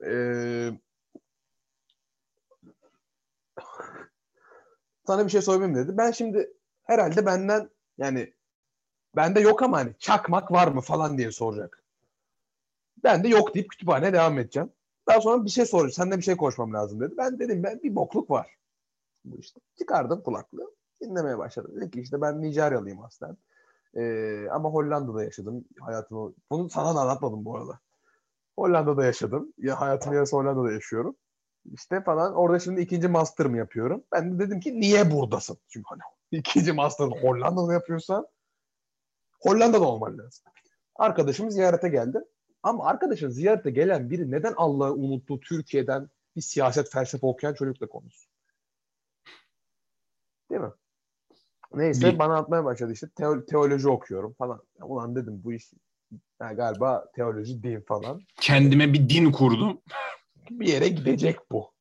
[0.06, 0.72] Ee...
[5.08, 5.98] Sana bir şey sorayım dedi.
[5.98, 8.34] Ben şimdi herhalde benden yani
[9.16, 11.84] bende yok ama hani çakmak var mı falan diye soracak.
[13.04, 14.72] Ben de yok deyip kütüphaneye devam edeceğim.
[15.08, 15.96] Daha sonra bir şey soracak.
[15.96, 17.14] Seninle bir şey konuşmam lazım dedi.
[17.18, 18.57] Ben dedim ben bir bokluk var.
[19.32, 19.60] Bu işte.
[19.78, 20.72] Çıkardım kulaklığı.
[21.02, 21.72] Dinlemeye başladım.
[21.76, 23.38] Dedi ki işte ben Nijeryalıyım aslen.
[23.96, 25.66] Ee, ama Hollanda'da yaşadım.
[25.80, 27.80] Hayatımı bunu sana da anlatmadım bu arada.
[28.56, 29.54] Hollanda'da yaşadım.
[29.58, 31.16] Ya hayatımın yarısı Hollanda'da yaşıyorum.
[31.74, 32.34] İşte falan.
[32.34, 34.04] Orada şimdi ikinci master'ımı yapıyorum.
[34.12, 35.58] Ben de dedim ki niye buradasın?
[35.68, 36.02] Çünkü hani
[36.40, 38.28] ikinci master'ını Hollanda'da yapıyorsan
[39.40, 40.44] Hollanda'da olman lazım.
[40.96, 42.20] Arkadaşım ziyarete geldi.
[42.64, 48.32] Ama arkadaşın ziyarete gelen biri neden Allah'ı unuttu Türkiye'den bir siyaset felsefe okuyan çocukla konuşsun?
[50.50, 50.72] Değil mi?
[51.74, 52.20] Neyse Değil.
[52.20, 54.62] bana atmaya başladı işte teo- teoloji okuyorum falan.
[54.80, 55.74] Ya ulan dedim bu iş
[56.42, 58.22] ya galiba teoloji değil falan.
[58.42, 59.82] Kendime bir din kurdum.
[60.50, 61.72] Bir yere gidecek bu.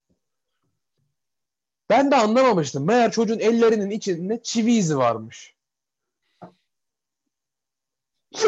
[1.91, 2.87] Ben de anlamamıştım.
[2.87, 5.57] Meğer çocuğun ellerinin içinde çivi izi varmış.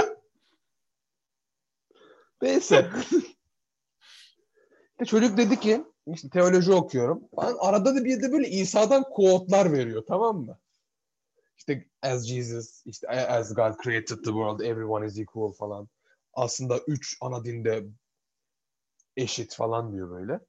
[2.43, 2.91] Neyse.
[5.01, 7.23] İşte çocuk dedi ki işte teoloji okuyorum.
[7.37, 10.59] Ben arada da bir de böyle İsa'dan quote'lar veriyor tamam mı?
[11.69, 15.89] işte as Jesus, işte as God created the world, everyone is equal falan.
[16.35, 17.85] Aslında üç ana dinde
[19.17, 20.41] eşit falan diyor böyle.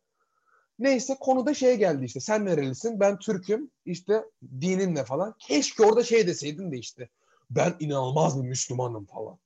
[0.79, 4.25] Neyse konuda şey geldi işte sen nerelisin ben Türk'üm işte
[4.61, 5.35] dinin ne falan.
[5.39, 7.09] Keşke orada şey deseydin de işte
[7.49, 9.37] ben inanılmaz bir Müslümanım falan.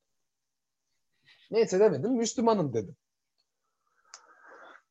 [1.52, 2.96] Neyse demedim Müslümanım dedim.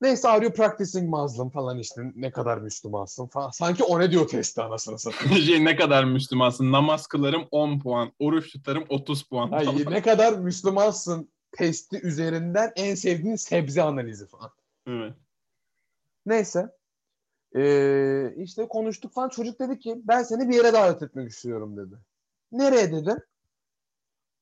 [0.02, 3.50] Neyse are you practicing Muslim falan işte ne kadar Müslümansın falan.
[3.50, 5.36] Sanki o ne diyor testi anasını satayım.
[5.46, 6.72] şey ne kadar Müslümansın?
[6.72, 9.50] Namaz kılarım 10 puan, oruç tutarım 30 puan.
[9.50, 14.50] Hayır, ne kadar Müslümansın testi üzerinden en sevdiğin sebze analizi falan.
[14.86, 15.14] Evet.
[16.26, 16.68] Neyse.
[17.56, 19.28] Ee, işte konuştuk falan.
[19.28, 21.94] Çocuk dedi ki ben seni bir yere davet etmek istiyorum dedi.
[22.52, 23.18] Nereye dedim?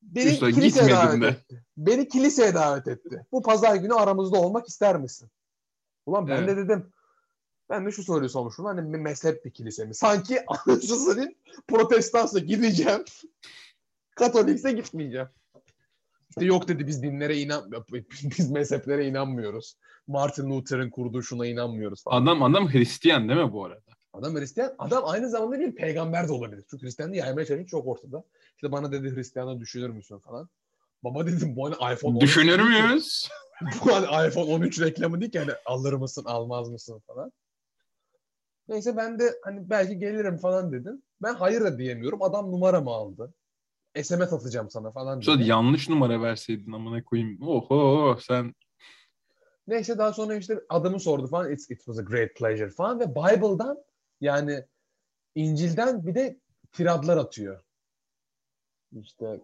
[0.03, 1.27] Beni İşte kiliseye davet de.
[1.27, 1.65] etti.
[1.77, 3.27] Beni kiliseye davet etti.
[3.33, 5.31] Bu pazar günü aramızda olmak ister misin?
[6.07, 6.57] Ulan ben de Evet.
[6.65, 6.93] dedim.
[7.71, 8.65] Ben de şu soruyu sormuşum.
[8.65, 9.95] Hani bir mezhep bir kilise mi?
[9.95, 11.35] Sanki anasını
[11.69, 13.05] protestansa gideceğim.
[14.17, 15.29] Katolikse gitmeyeceğim.
[16.31, 17.71] İşte yok dedi biz dinlere inan
[18.39, 19.77] biz mezheplere inanmıyoruz.
[20.07, 22.23] Martin Luther'in kurduğu şuna inanmıyoruz falan.
[22.23, 23.81] Adam adam Hristiyan değil mi bu arada?
[24.13, 24.75] Adam Hristiyan.
[24.79, 26.65] Adam aynı zamanda bir peygamber de olabilir.
[26.71, 28.25] Çünkü Hristiyanlığı yaymaya çalışıyor çok ortada.
[28.57, 30.49] İşte bana dedi Hristiyanlığı düşünür müsün falan.
[31.05, 33.29] Baba dedim bu hani iPhone 13 Düşünür müyüz?
[33.85, 37.33] Bu hani iPhone 13 reklamı değil ki hani alır mısın almaz mısın falan.
[38.69, 41.03] Neyse ben de hani belki gelirim falan dedim.
[41.23, 42.23] Ben hayır da diyemiyorum.
[42.23, 43.35] Adam numaramı aldı.
[44.03, 45.49] SMS atacağım sana falan dedi.
[45.49, 47.43] yanlış numara verseydin amına koyayım.
[47.43, 48.55] Oho sen
[49.67, 51.53] Neyse daha sonra işte adımı sordu falan.
[51.53, 53.79] It's, it was a great pleasure falan ve Bible'dan
[54.21, 54.65] yani
[55.35, 56.41] İncil'den bir de
[56.73, 57.61] tiradlar atıyor.
[58.93, 59.41] İşte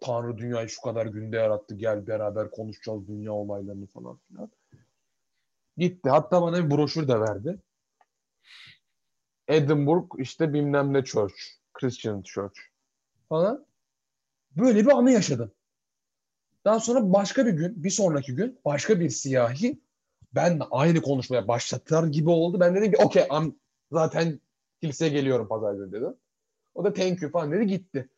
[0.00, 1.74] Tanrı dünyayı şu kadar günde yarattı.
[1.74, 4.50] Gel beraber konuşacağız dünya olaylarını falan filan.
[5.76, 6.10] Gitti.
[6.10, 7.58] Hatta bana bir broşür de verdi.
[9.48, 11.34] Edinburgh işte bilmem ne church.
[11.72, 12.60] Christian church.
[13.28, 13.66] Falan.
[14.56, 15.52] Böyle bir anı yaşadım.
[16.64, 19.80] Daha sonra başka bir gün, bir sonraki gün başka bir siyahi
[20.34, 22.60] benle aynı konuşmaya başlattılar gibi oldu.
[22.60, 23.28] Ben dedim ki okey
[23.92, 24.40] zaten
[24.80, 26.14] kiliseye geliyorum pazar günü dedim.
[26.74, 28.08] O da thank you falan dedi gitti.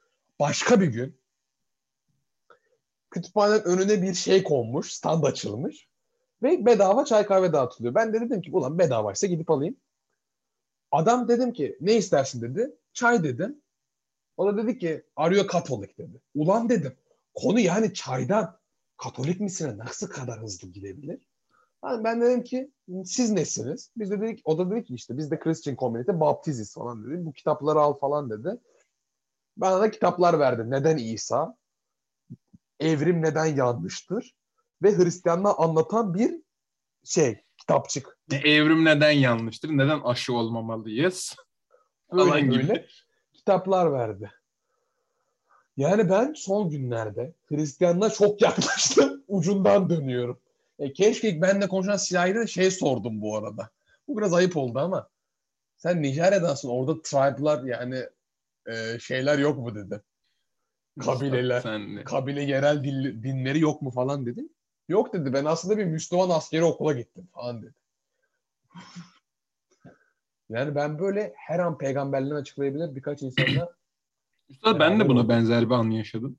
[0.40, 1.19] Başka bir gün
[3.10, 5.88] kütüphanenin önüne bir şey konmuş, stand açılmış
[6.42, 7.94] ve bedava çay kahve dağıtılıyor.
[7.94, 9.76] Ben de dedim ki ulan bedavaysa gidip alayım.
[10.90, 12.76] Adam dedim ki ne istersin dedi.
[12.92, 13.62] Çay dedim.
[14.36, 16.20] O da dedi ki arıyor Katolik dedi.
[16.34, 16.96] Ulan dedim
[17.34, 18.60] konu yani çaydan
[18.96, 21.28] Katolik misine nasıl kadar hızlı gidebilir?
[21.84, 22.70] Yani ben dedim ki
[23.04, 23.90] siz nesiniz?
[23.96, 27.26] Biz de dedik, o da dedi ki işte biz de Christian Community Baptiziz falan dedi.
[27.26, 28.58] Bu kitapları al falan dedi.
[29.56, 30.70] Bana da kitaplar verdi.
[30.70, 31.56] Neden İsa?
[32.80, 34.34] Evrim neden yanlıştır?
[34.82, 36.34] Ve Hristiyanlığı anlatan bir
[37.04, 38.18] şey, kitapçık.
[38.44, 39.68] evrim neden yanlıştır?
[39.68, 41.36] Neden aşı olmamalıyız?
[42.10, 42.68] Öyle Falan gibi.
[42.68, 42.86] böyle
[43.32, 44.30] kitaplar verdi.
[45.76, 49.24] Yani ben son günlerde Hristiyanlığa çok yaklaştım.
[49.28, 50.38] Ucundan dönüyorum.
[50.78, 53.70] E, keşke benimle konuşan de şey sordum bu arada.
[54.08, 55.08] Bu biraz ayıp oldu ama
[55.76, 58.02] sen Nijerya'dansın orada tribe'lar yani
[58.66, 60.00] e, şeyler yok mu dedi.
[60.98, 61.60] Kabileler.
[61.60, 62.04] Sen de.
[62.04, 64.48] Kabile yerel dil- dinleri yok mu falan dedim.
[64.88, 67.74] Yok dedi ben aslında bir Müslüman askeri okula gittim falan dedi.
[70.48, 73.74] Yani ben böyle her an peygamberliğini açıklayabilir birkaç insanla
[74.48, 76.38] Üstad ben de buna benzer bir an yaşadım.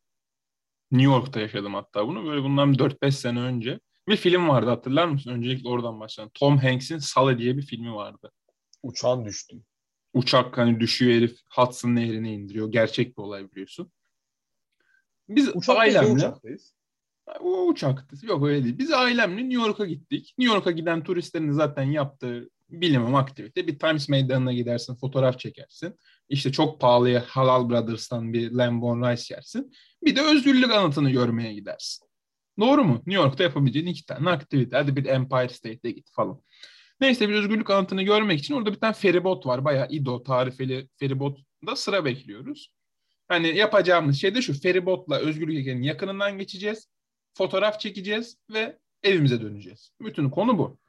[0.92, 2.26] New York'ta yaşadım hatta bunu.
[2.26, 3.80] Böyle bundan 4-5 sene önce.
[4.08, 5.30] Bir film vardı hatırlar mısın?
[5.32, 6.32] Öncelikle oradan başlayalım.
[6.36, 8.32] Tom Hanks'in Sully diye bir filmi vardı.
[8.84, 9.58] uçağın düştü.
[10.14, 12.72] Uçak hani düşüyor herif Hudson Nehri'ne indiriyor.
[12.72, 13.92] Gerçek bir olay biliyorsun.
[15.36, 16.74] Biz Uçakta ailemle uçaktayız.
[17.40, 18.16] o uçaktı.
[18.26, 18.78] Yok öyle değil.
[18.78, 20.34] Biz ailemle New York'a gittik.
[20.38, 23.68] New York'a giden turistlerin zaten yaptığı bilimum aktivite.
[23.68, 25.96] Bir Times Meydanı'na gidersin, fotoğraf çekersin.
[26.30, 29.74] İşte çok pahalıya Halal Brothers'tan bir Lamborghini Rice yersin.
[30.06, 32.08] Bir de özgürlük anıtını görmeye gidersin.
[32.60, 32.94] Doğru mu?
[32.94, 34.78] New York'ta yapabileceğin iki tane aktivite.
[34.78, 36.42] Hadi bir Empire State'e git falan.
[37.02, 39.66] Neyse bir özgürlük anıtını görmek için orada bir tane feribot var.
[39.66, 42.74] Bayağı İdo tarifeli feribotda sıra bekliyoruz.
[43.32, 46.90] Hani yapacağımız şey de şu feribotla özgürlük heykelinin yakınından geçeceğiz.
[47.34, 49.92] Fotoğraf çekeceğiz ve evimize döneceğiz.
[50.02, 50.80] Bütün konu bu.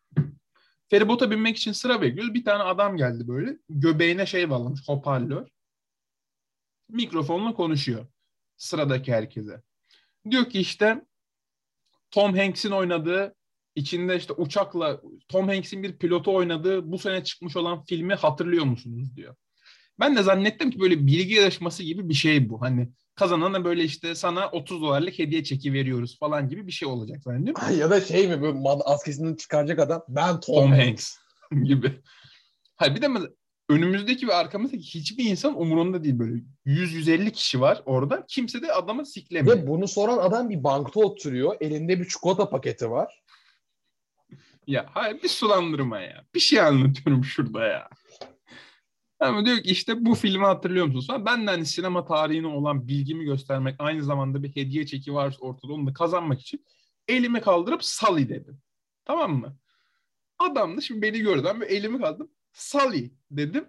[0.88, 2.34] Feribota binmek için sıra bekliyoruz.
[2.34, 3.58] Bir tane adam geldi böyle.
[3.68, 5.48] Göbeğine şey bağlamış hoparlör.
[6.88, 8.06] Mikrofonla konuşuyor.
[8.56, 9.62] Sıradaki herkese.
[10.30, 11.04] Diyor ki işte
[12.10, 13.34] Tom Hanks'in oynadığı
[13.74, 19.16] içinde işte uçakla Tom Hanks'in bir pilotu oynadığı bu sene çıkmış olan filmi hatırlıyor musunuz
[19.16, 19.36] diyor.
[20.00, 22.60] Ben de zannettim ki böyle bilgi yarışması gibi bir şey bu.
[22.62, 27.22] Hani kazanana böyle işte sana 30 dolarlık hediye çeki veriyoruz falan gibi bir şey olacak
[27.22, 27.62] zannediyorum.
[27.78, 30.82] ya da şey mi böyle mad- askesinden çıkaracak adam ben Tom, Tom Hanks.
[30.82, 31.16] Hanks
[31.68, 32.00] gibi.
[32.76, 33.08] Hayır bir de
[33.68, 36.42] önümüzdeki ve arkamızdaki hiçbir insan umurunda değil böyle.
[36.66, 38.24] 100-150 kişi var orada.
[38.28, 39.56] Kimse de adamı siklemiyor.
[39.56, 41.56] Ve bunu soran adam bir bankta oturuyor.
[41.60, 43.22] Elinde bir çikolata paketi var.
[44.66, 46.24] Ya hayır bir sulandırma ya.
[46.34, 47.88] Bir şey anlatıyorum şurada ya.
[49.22, 51.22] Ama diyor ki işte bu filmi hatırlıyor musunuz?
[51.26, 55.72] Ben de hani sinema tarihine olan bilgimi göstermek aynı zamanda bir hediye çeki var ortada
[55.72, 56.64] onu da kazanmak için
[57.08, 58.60] elimi kaldırıp Sally dedim.
[59.04, 59.56] Tamam mı?
[60.38, 61.42] Adam da şimdi beni gördü.
[61.44, 62.30] Ben böyle elimi kaldırdım.
[62.52, 63.64] Sally dedim.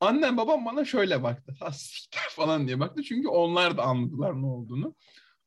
[0.00, 1.54] Annem babam bana şöyle baktı.
[1.60, 3.02] Ha siktir falan diye baktı.
[3.02, 4.94] Çünkü onlar da anladılar ne olduğunu.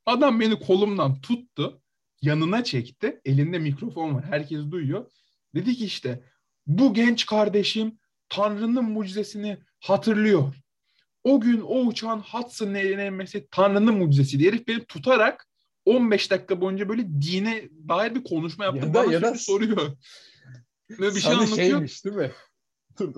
[0.05, 1.81] Adam beni kolumdan tuttu.
[2.21, 3.21] Yanına çekti.
[3.25, 4.25] Elinde mikrofon var.
[4.25, 5.11] Herkes duyuyor.
[5.55, 6.23] Dedi ki işte
[6.67, 7.99] bu genç kardeşim
[8.29, 10.53] Tanrı'nın mucizesini hatırlıyor.
[11.23, 14.47] O gün o uçağın Hudson Nehri'ne inmesi Tanrı'nın mucizesiydi.
[14.47, 15.47] Herif beni tutarak
[15.85, 18.87] 15 dakika boyunca böyle dine dair bir konuşma yaptı.
[18.87, 19.91] Ya da- Bana ya da- soruyor.
[20.89, 21.57] Ve bir şey Sana anlatıyor.
[21.69, 22.31] şeymiş değil mi?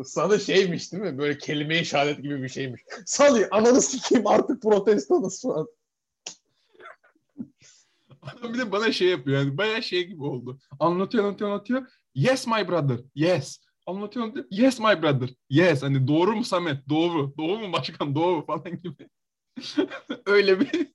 [0.05, 1.17] Sana şeymiş değil mi?
[1.17, 2.81] Böyle kelime işaret gibi bir şeymiş.
[3.05, 5.67] Sally ananı sikeyim artık protestanız şu an.
[8.21, 10.59] Adam bir de bana şey yapıyor yani bayağı şey gibi oldu.
[10.79, 11.87] Anlatıyor anlatıyor anlatıyor.
[12.15, 12.99] Yes my brother.
[13.15, 13.59] Yes.
[13.89, 14.45] Anlatıyor anlatıyor.
[14.51, 15.29] Yes my brother.
[15.49, 15.83] Yes.
[15.83, 16.89] Hani doğru mu Samet?
[16.89, 17.37] Doğru.
[17.37, 18.15] Doğru mu başkan?
[18.15, 19.09] Doğru falan gibi.
[20.25, 20.87] Öyle bir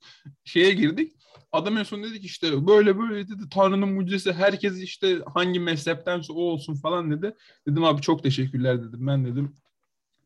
[0.45, 1.13] şeye girdik.
[1.53, 3.43] Adam en son dedi ki işte böyle böyle dedi.
[3.51, 7.35] Tanrı'nın mucizesi herkes işte hangi mezheptense o olsun falan dedi.
[7.69, 9.07] Dedim abi çok teşekkürler dedim.
[9.07, 9.55] Ben dedim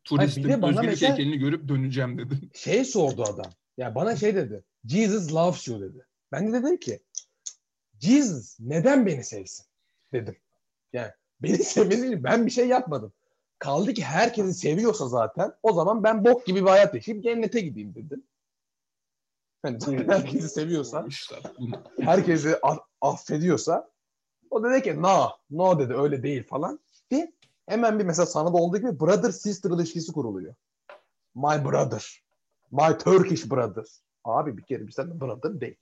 [0.03, 2.49] turistin de bana özgürlük mesela- heykelini görüp döneceğim dedim.
[2.55, 3.51] Şey sordu adam.
[3.77, 4.63] Ya bana şey dedi.
[4.85, 6.05] Jesus loves you dedi.
[6.31, 6.99] Ben de dedim ki
[7.99, 9.65] Jesus neden beni sevsin?
[10.13, 10.35] Dedim.
[10.93, 11.11] Yani
[11.41, 13.13] beni sevmesi için ben bir şey yapmadım.
[13.59, 17.95] Kaldı ki herkesi seviyorsa zaten o zaman ben bok gibi bir hayat yaşayıp cennete gideyim
[17.95, 18.23] dedim.
[19.65, 21.07] Zaten herkesi seviyorsa,
[22.01, 22.55] herkesi
[23.01, 23.89] affediyorsa
[24.49, 26.79] o dedi ki no, no dedi öyle değil falan.
[27.11, 27.29] Bir
[27.67, 30.55] hemen bir mesela sana da olduğu gibi brother sister ilişkisi kuruluyor.
[31.35, 32.23] My brother.
[32.71, 33.85] My Turkish brother.
[34.23, 35.77] Abi bir kere bir sen brother değil.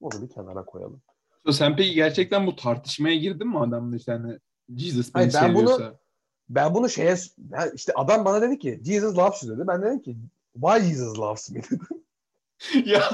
[0.00, 1.02] Onu bir kenara koyalım.
[1.50, 4.38] Sen peki gerçekten bu tartışmaya girdin mi adamla işte hani
[4.74, 5.96] Jesus beni Hayır, ben bunu-?
[6.48, 7.16] Ben bunu şeye
[7.74, 9.68] işte adam bana dedi ki Jesus loves you dedi.
[9.68, 10.16] Ben dedim ki
[10.54, 11.88] why Jesus loves me dedim.
[12.84, 13.10] ya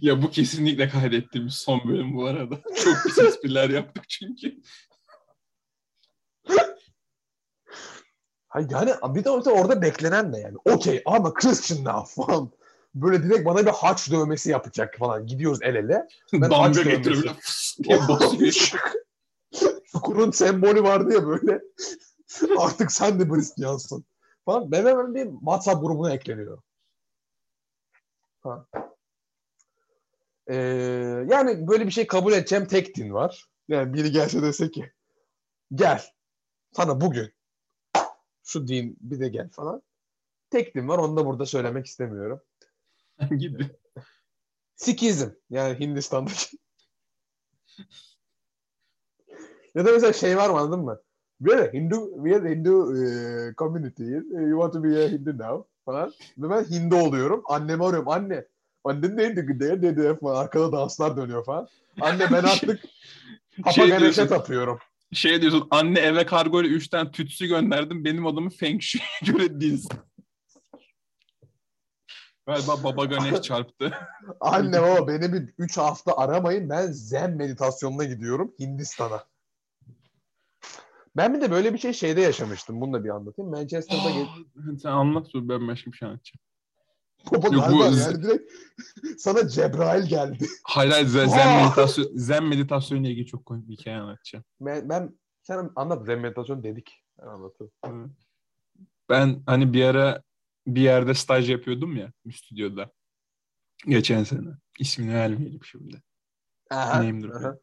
[0.00, 2.60] ya bu kesinlikle kaydettiğimiz son bölüm bu arada.
[2.84, 4.60] Çok pis espriler yaptık çünkü.
[8.48, 10.56] Hayır yani bir de orada, orada beklenen ne yani?
[10.64, 12.50] Okey I'm a Christian now falan.
[12.94, 15.26] Böyle direkt bana bir haç dövmesi yapacak falan.
[15.26, 16.08] Gidiyoruz el ele.
[16.32, 17.22] Ben Damga aç getiriyor dövmesi.
[17.22, 18.70] böyle fıs diye basıyor.
[19.92, 21.60] Çukurun sembolü vardı ya böyle.
[22.58, 24.04] Artık sen de Hristiyansın.
[24.44, 24.72] Falan.
[24.72, 26.62] Ben hemen bir WhatsApp grubuna ekleniyor.
[28.40, 28.66] Ha.
[30.46, 30.54] Ee,
[31.28, 33.48] yani böyle bir şey kabul edeceğim tek din var.
[33.68, 34.92] Yani biri gelse dese ki
[35.74, 36.04] gel
[36.72, 37.32] sana bugün
[38.42, 39.82] şu din bir de gel falan.
[40.50, 42.40] Tek din var onu da burada söylemek istemiyorum.
[43.38, 43.70] gibi.
[44.76, 46.58] Sikizm yani Hindistan'daki.
[49.74, 51.00] Ya da mesela şey var mı anladın mı?
[51.38, 54.02] We are a Hindu, we are Hindu eh, community.
[54.14, 56.12] Eh, You want to be a Hindu now falan.
[56.38, 57.42] Ve ben Hindu oluyorum.
[57.48, 58.08] Annemi arıyorum.
[58.08, 58.44] Anne.
[58.84, 60.42] Anne neydi güde dedi falan.
[60.44, 61.68] Arkada danslar dönüyor falan.
[62.00, 62.80] Anne ben artık
[63.62, 64.78] Papa Şey Ganesh'e diyorsun, tapıyorum.
[65.12, 68.04] şey diyorsun anne eve kargo ile 3 tane tütsü gönderdim.
[68.04, 69.88] Benim adamı Feng Shui'ye göre diz.
[72.46, 73.92] Galiba Baba Ganesh çarptı.
[74.40, 76.70] Anne baba beni bir 3 hafta aramayın.
[76.70, 79.24] Ben zen meditasyonuna gidiyorum Hindistan'a.
[81.16, 82.80] Ben bir de böyle bir şey şeyde yaşamıştım.
[82.80, 83.50] Bunu da bir anlatayım.
[83.50, 86.40] Manchester'da ge- Sen anlat dur ben başka bir şey anlatacağım.
[87.32, 88.52] Baba Yok, bu- yani direkt
[89.18, 90.46] sana Cebrail geldi.
[90.64, 91.28] Hayır hayır zen,
[91.62, 94.44] meditasyon zen meditasyonla ilgili çok komik bir hikaye anlatacağım.
[94.60, 97.04] Ben, ben sen anlat Zen meditasyon dedik.
[97.18, 98.16] Ben anlatayım.
[99.08, 100.22] Ben hani bir ara
[100.66, 102.90] bir yerde staj yapıyordum ya bir stüdyoda.
[103.86, 104.48] Geçen sene.
[104.78, 106.02] İsmini vermeyelim şimdi.
[106.70, 107.56] Aha, Name aha.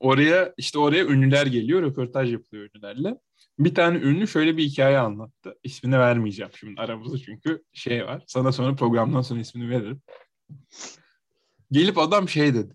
[0.00, 3.18] Oraya işte oraya ünlüler geliyor, röportaj yapılıyor ünlülerle.
[3.58, 5.58] Bir tane ünlü şöyle bir hikaye anlattı.
[5.62, 8.24] İsmini vermeyeceğim şimdi aramızda çünkü şey var.
[8.26, 10.02] Sana sonra programdan sonra ismini veririm.
[11.70, 12.74] Gelip adam şey dedi.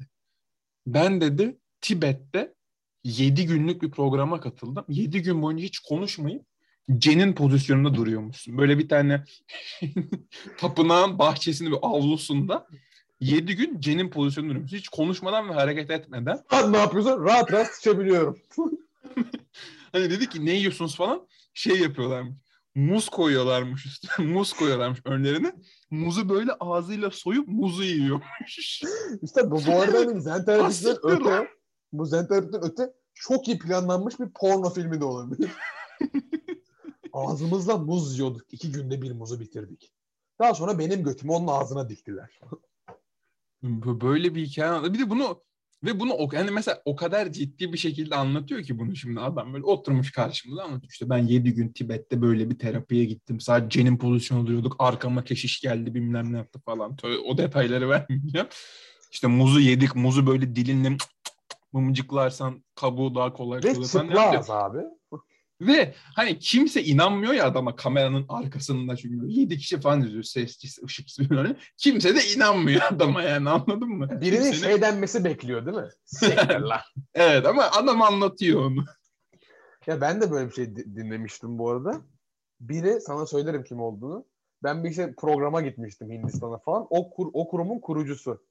[0.87, 2.53] Ben dedi Tibet'te
[3.03, 4.85] 7 günlük bir programa katıldım.
[4.89, 6.45] 7 gün boyunca hiç konuşmayıp
[6.97, 8.57] cenin pozisyonunda duruyormuşsun.
[8.57, 9.23] Böyle bir tane
[10.57, 12.67] tapınağın bahçesinde bir avlusunda
[13.19, 14.77] 7 gün cenin pozisyonunda duruyormuşsun.
[14.77, 16.43] Hiç konuşmadan ve hareket etmeden.
[16.69, 17.25] Ne yapıyorsun?
[17.25, 18.39] Rahat rahat sıçabiliyorum.
[19.91, 22.35] Hani dedi ki ne yiyorsunuz falan şey yapıyorlarmış.
[22.75, 24.27] Muz koyuyorlarmış üstüne.
[24.33, 25.53] Muz koyuyorlarmış önlerine.
[25.91, 28.59] Muzu böyle ağzıyla soyup muzu yiyormuş.
[29.21, 31.47] İşte bu, bu arada hani Zen terapisinden öte
[31.93, 35.51] bu Zen terapisinden öte çok iyi planlanmış bir porno filmi de olabilir.
[37.13, 38.53] Ağzımızla muz yiyorduk.
[38.53, 39.91] İki günde bir muzu bitirdik.
[40.39, 42.39] Daha sonra benim götümü onun ağzına diktiler.
[43.63, 44.93] Böyle bir hikaye.
[44.93, 45.41] Bir de bunu
[45.83, 49.53] ve bunu o, yani mesela o kadar ciddi bir şekilde anlatıyor ki bunu şimdi adam
[49.53, 50.91] böyle oturmuş karşımıza anlatıyor.
[50.91, 53.39] İşte ben 7 gün Tibet'te böyle bir terapiye gittim.
[53.39, 54.75] Sadece cenin pozisyonu duruyorduk.
[54.79, 56.97] Arkama keşiş geldi bilmem ne yaptı falan.
[57.25, 58.47] O detayları vermeyeceğim.
[59.11, 59.95] İşte muzu yedik.
[59.95, 60.97] Muzu böyle dilinle
[61.73, 64.77] mımcıklarsan kabuğu daha kolay Ve çıplağız abi.
[65.61, 71.29] Ve hani kimse inanmıyor ya adama kameranın arkasında çünkü yedi kişi falan izliyor sessiz ışıksız
[71.29, 71.55] böyle.
[71.77, 74.21] Kimse de inanmıyor adama yani anladın mı?
[74.21, 74.71] Birinin Kimsenin...
[74.71, 75.89] şey denmesi bekliyor değil mi?
[76.05, 76.79] Siktir lan.
[77.13, 78.85] evet ama adam anlatıyor onu.
[79.87, 82.01] Ya ben de böyle bir şey dinlemiştim bu arada.
[82.59, 84.25] Biri sana söylerim kim olduğunu.
[84.63, 86.87] Ben bir şey programa gitmiştim Hindistan'a falan.
[86.89, 88.43] O kur, o kurumun kurucusu.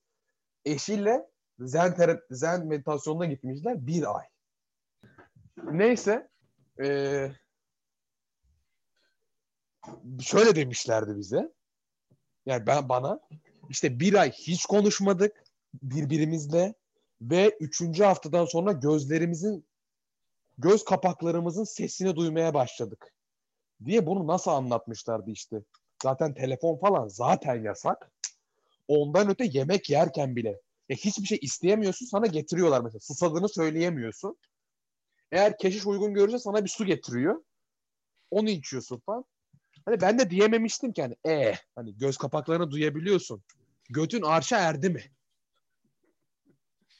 [0.64, 1.26] Eşiyle
[1.58, 4.24] zen, terapi, zen meditasyonuna gitmişler bir ay.
[5.72, 6.28] Neyse
[6.82, 7.32] ee,
[10.20, 11.52] şöyle demişlerdi bize.
[12.46, 13.20] Yani ben bana
[13.68, 15.44] işte bir ay hiç konuşmadık
[15.82, 16.74] birbirimizle
[17.20, 19.66] ve üçüncü haftadan sonra gözlerimizin
[20.58, 23.14] göz kapaklarımızın sesini duymaya başladık
[23.84, 25.62] diye bunu nasıl anlatmışlardı işte.
[26.02, 28.12] Zaten telefon falan zaten yasak.
[28.88, 33.00] Ondan öte yemek yerken bile ya hiçbir şey isteyemiyorsun sana getiriyorlar mesela.
[33.00, 34.36] Susadığını söyleyemiyorsun.
[35.32, 37.42] Eğer keşiş uygun görürse sana bir su getiriyor.
[38.30, 39.24] Onu içiyorsun falan.
[39.84, 43.42] Hani ben de diyememiştim ki hani e hani göz kapaklarını duyabiliyorsun.
[43.90, 45.02] Götün arşa erdi mi?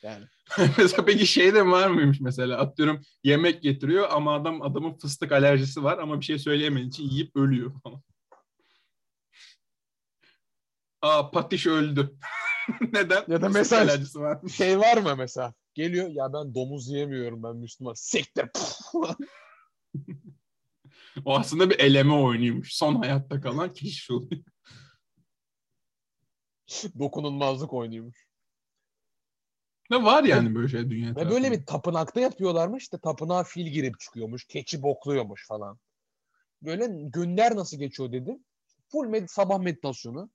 [0.03, 0.25] Yani.
[0.79, 5.85] mesela peki şey de var mıymış mesela atıyorum yemek getiriyor ama adam adamın fıstık alerjisi
[5.85, 8.03] var ama bir şey söyleyemediği için yiyip ölüyor falan.
[11.03, 12.19] Aa patiş öldü.
[12.93, 13.25] Neden?
[13.29, 14.01] Ya da mesela
[14.49, 15.55] şey var mı mesela?
[15.75, 17.95] Geliyor ya ben domuz yemiyorum ben Müslüman.
[17.95, 18.49] Sektir.
[21.25, 22.75] o aslında bir eleme oynuyormuş.
[22.75, 24.43] Son hayatta kalan kişi oluyor.
[26.99, 28.29] Dokunulmazlık oynuyormuş.
[29.91, 31.21] Ne var yani böyle şey dünyada.
[31.21, 32.83] Ve böyle bir tapınakta yapıyorlarmış.
[32.83, 34.45] İşte tapınağa fil girip çıkıyormuş.
[34.45, 35.79] Keçi bokluyormuş falan.
[36.63, 38.45] Böyle günler nasıl geçiyor dedim.
[38.93, 40.31] Full med sabah meditasyonu.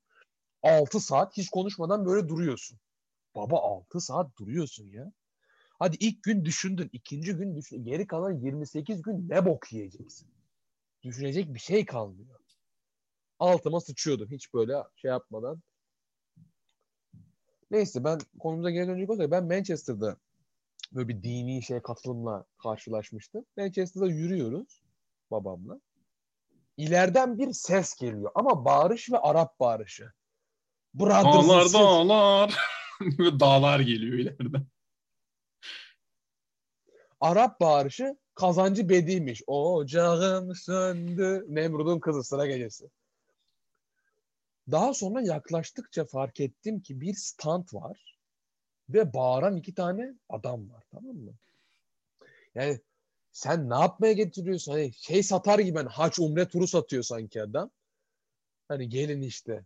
[0.64, 2.78] 6 saat hiç konuşmadan böyle duruyorsun.
[3.34, 5.12] Baba 6 saat duruyorsun ya.
[5.78, 6.90] Hadi ilk gün düşündün.
[6.92, 7.84] ikinci gün düşün.
[7.84, 10.28] Geri kalan 28 gün ne bok yiyeceksin?
[11.02, 12.40] Düşünecek bir şey kalmıyor.
[13.38, 15.62] Altıma sıçıyordum hiç böyle şey yapmadan.
[17.70, 20.16] Neyse ben konumuza geri dönecek olsak ben Manchester'da
[20.92, 23.44] böyle bir dini şey katılımla karşılaşmıştım.
[23.56, 24.82] Manchester'da yürüyoruz
[25.30, 25.80] babamla.
[26.76, 30.12] İleriden bir ses geliyor ama bağırış ve Arap bağırışı.
[30.94, 32.54] Brothers dağlar dağlar.
[33.40, 34.66] dağlar geliyor ileriden.
[37.20, 39.42] Arap bağırışı kazancı bediymiş.
[39.46, 41.44] Ocağım söndü.
[41.48, 42.90] Nemrud'un kızı sıra gecesi.
[44.70, 48.18] Daha sonra yaklaştıkça fark ettim ki bir stand var
[48.88, 51.32] ve bağıran iki tane adam var tamam mı?
[52.54, 52.80] Yani
[53.32, 54.72] sen ne yapmaya getiriyorsun?
[54.72, 57.70] Hani şey satar gibi hani haç umre turu satıyor sanki adam.
[58.68, 59.64] Hani gelin işte.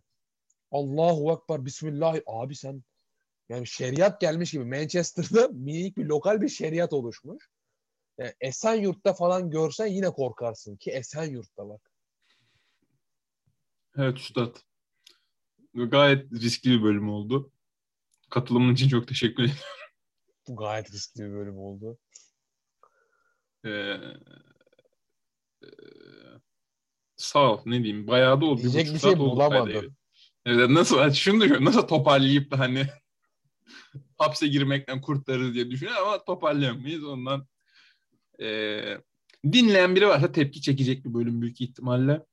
[0.71, 2.15] Allahu Akbar Bismillah.
[2.25, 2.83] Abi sen
[3.49, 7.49] yani şeriat gelmiş gibi Manchester'da minik bir lokal bir şeriat oluşmuş.
[8.17, 11.91] Yani Esenyurt'ta falan görsen yine korkarsın ki Esenyurt'ta bak.
[13.97, 14.55] Evet Üstad.
[15.73, 17.51] Gayet riskli bir bölüm oldu.
[18.29, 19.57] Katılımın için çok teşekkür ederim.
[20.47, 21.97] Bu gayet riskli bir bölüm oldu.
[23.65, 25.67] Ee, e,
[27.15, 28.61] sağ ol ne diyeyim bayağı da oldu.
[28.61, 29.95] Diyecek bir şey bulamadım.
[30.49, 32.87] Evet, nasıl şunu düşünüyorum nasıl toparlayıp da hani
[34.17, 37.47] hapse girmekten kurtarırız diye düşünüyorum ama toparlayamayız ondan.
[38.41, 38.47] E,
[39.51, 42.25] dinleyen biri varsa tepki çekecek bir bölüm büyük ihtimalle.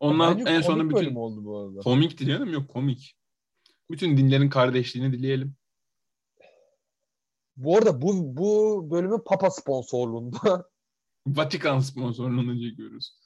[0.00, 1.80] Ondan Bence en sonunda bütün oldu bu arada.
[1.80, 3.16] Komik dileyelim yok komik.
[3.90, 5.54] Bütün dinlerin kardeşliğini dileyelim.
[7.56, 10.70] Bu arada bu bu bölümü Papa sponsorluğunda.
[11.26, 13.20] Vatikan sponsorluğunu çekiyoruz.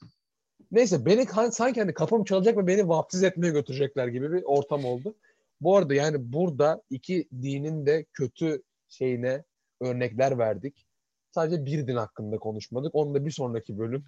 [0.71, 5.15] Neyse beni sanki hani kapım çalacak ve beni vaftiz etmeye götürecekler gibi bir ortam oldu.
[5.61, 9.43] Bu arada yani burada iki dinin de kötü şeyine
[9.81, 10.85] örnekler verdik.
[11.31, 12.95] Sadece bir din hakkında konuşmadık.
[12.95, 14.05] Onu da bir sonraki bölüm.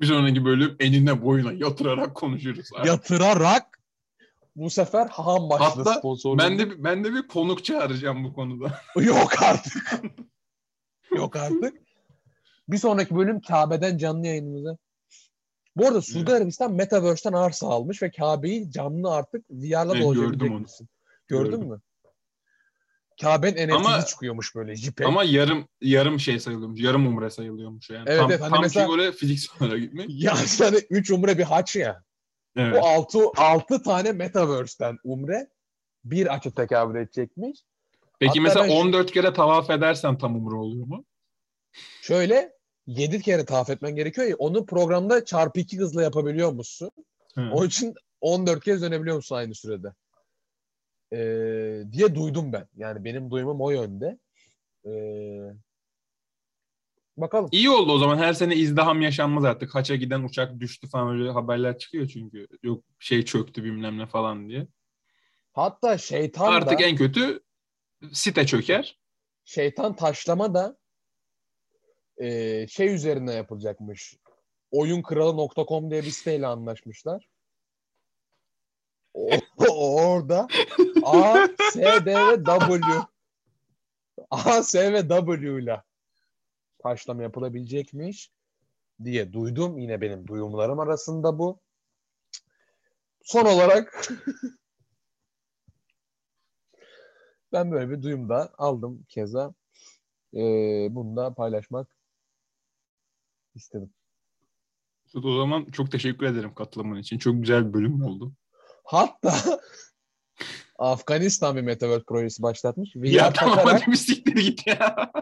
[0.00, 2.70] Bir sonraki bölüm enine boyuna yatırarak konuşuruz.
[2.74, 2.88] Abi.
[2.88, 3.80] Yatırarak
[4.56, 6.02] bu sefer ham başlı Hatta
[6.38, 8.80] ben de, ben de bir konuk çağıracağım bu konuda.
[9.00, 10.02] Yok artık.
[11.16, 11.74] Yok artık.
[12.68, 14.76] Bir sonraki bölüm Kabe'den canlı yayınımıza.
[15.76, 16.40] Bu arada Suudi evet.
[16.40, 20.88] Arabistan Metaverse'den arsa almış ve Kabe'yi canlı artık VR'la evet, dolaşabilecek misin?
[21.28, 21.68] Gördün gördüm.
[21.68, 21.80] mü?
[23.20, 25.06] Kabe'nin NFT'si çıkıyormuş böyle JPEG.
[25.06, 26.80] Ama yarım yarım şey sayılıyormuş.
[26.80, 28.04] Yarım umre sayılıyormuş yani.
[28.06, 30.06] Evet, tam, evet, hani tam mesela- ki böyle fiziksel olarak gitmek.
[30.22, 32.02] Ya sana 3 umre bir haç ya.
[32.56, 32.74] Evet.
[32.74, 35.48] Bu 6 6 tane metaverse'ten umre
[36.04, 37.60] bir açı tekabül edecekmiş.
[38.18, 41.04] Peki hatta mesela ben şu- 14 kere tavaf edersen tam umre oluyor mu?
[42.02, 42.52] Şöyle
[42.86, 46.90] 7 kere tavaf etmen gerekiyor ya onu programda çarpı 2 hızla yapabiliyor musun?
[47.34, 47.40] Hı.
[47.52, 49.92] Onun için 14 kez dönebiliyor musun aynı sürede?
[51.12, 52.68] Ee, diye duydum ben.
[52.76, 54.18] Yani benim duyumum o yönde.
[54.86, 55.50] Ee,
[57.16, 57.48] bakalım.
[57.52, 58.18] İyi oldu o zaman.
[58.18, 59.74] Her sene izdiham yaşanmaz artık.
[59.74, 62.46] Haça giden uçak düştü falan öyle haberler çıkıyor çünkü.
[62.62, 64.66] Yok şey çöktü bilmem ne falan diye.
[65.52, 67.40] Hatta şeytan Artık da en kötü
[68.12, 68.98] site çöker.
[69.44, 70.76] şeytan taşlama da
[72.18, 74.16] e, şey üzerine yapılacakmış.
[74.70, 77.28] Oyunkralı.com diye bir siteyle anlaşmışlar.
[79.68, 80.48] O, orada
[81.02, 82.80] A, S, D ve W
[84.30, 85.82] A, S ve W ile
[86.78, 88.30] taşlama yapılabilecekmiş
[89.04, 89.78] diye duydum.
[89.78, 91.60] Yine benim duyumlarım arasında bu.
[93.22, 94.08] Son olarak
[97.52, 99.54] ben böyle bir duyum da aldım keza.
[100.34, 101.96] Ee, bunu da paylaşmak
[103.54, 103.90] istedim.
[105.14, 107.18] O zaman çok teşekkür ederim katılımın için.
[107.18, 108.32] Çok güzel bir bölüm oldu.
[108.84, 109.60] Hatta
[110.78, 112.96] Afganistan bir Metaverse projesi başlatmış.
[112.96, 115.12] VR ya tamam takarak hadi bir siktir git ya.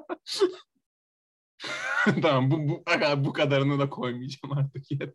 [2.23, 2.85] tamam bu, bu,
[3.17, 4.91] bu kadarını da koymayacağım artık.
[4.91, 5.13] ya.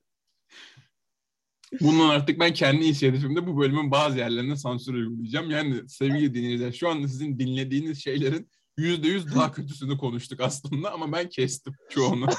[1.81, 5.49] Bundan artık ben kendi inisiyatifimde bu bölümün bazı yerlerine sansür uygulayacağım.
[5.49, 11.11] Yani sevgili dinleyiciler şu anda sizin dinlediğiniz şeylerin yüzde yüz daha kötüsünü konuştuk aslında ama
[11.11, 12.27] ben kestim çoğunu.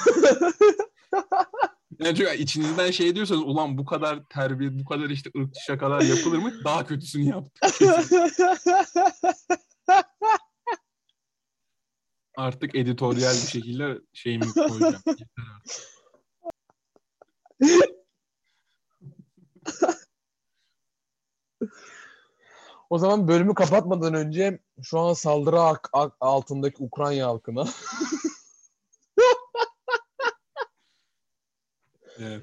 [2.00, 6.38] Yani çünkü içinizden şey diyorsanız ulan bu kadar terbiye, bu kadar işte ırkçı şakalar yapılır
[6.38, 6.64] mı?
[6.64, 7.64] Daha kötüsünü yaptık.
[12.36, 15.02] Artık editoryal bir şekilde şeyimi koyacağım.
[22.90, 27.68] O zaman bölümü kapatmadan önce şu an saldırı ak- ak- altındaki Ukrayna halkına
[32.18, 32.42] Evet.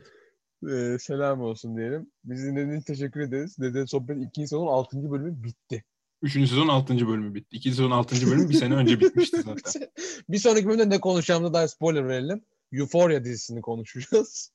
[0.72, 2.12] e, selam olsun diyelim.
[2.24, 3.58] Bizi dinlediğiniz için teşekkür ederiz.
[3.60, 4.41] Dede Sohbet 2.
[4.41, 5.12] sezon 6.
[5.12, 5.84] bölümü bitti.
[6.22, 7.56] Üçüncü sezon altıncı bölümü bitti.
[7.56, 9.89] İkinci sezon altıncı bölümü bir sene önce bitmişti zaten.
[10.30, 12.41] bir sonraki bölümde ne konuşacağımıza dair spoiler verelim.
[12.72, 14.52] Euphoria dizisini konuşacağız.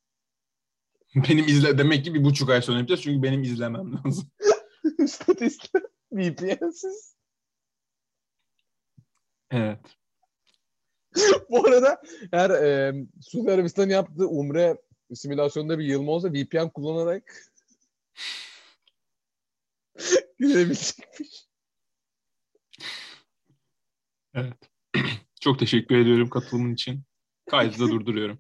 [1.15, 4.31] Benim izle demek ki bir buçuk ay sonra yapacağız çünkü benim izlemem lazım.
[5.07, 5.75] Statist
[6.13, 7.17] VPN'siz.
[9.51, 9.79] Evet.
[11.51, 12.03] Bu arada
[12.33, 14.77] eğer e, Suudi Arabistan yaptığı Umre
[15.15, 17.53] simülasyonunda bir yılma olsa VPN kullanarak
[20.39, 21.47] girebilecekmiş.
[24.35, 24.71] Evet.
[25.41, 27.03] Çok teşekkür ediyorum katılımın için.
[27.51, 28.39] Kaydı da durduruyorum.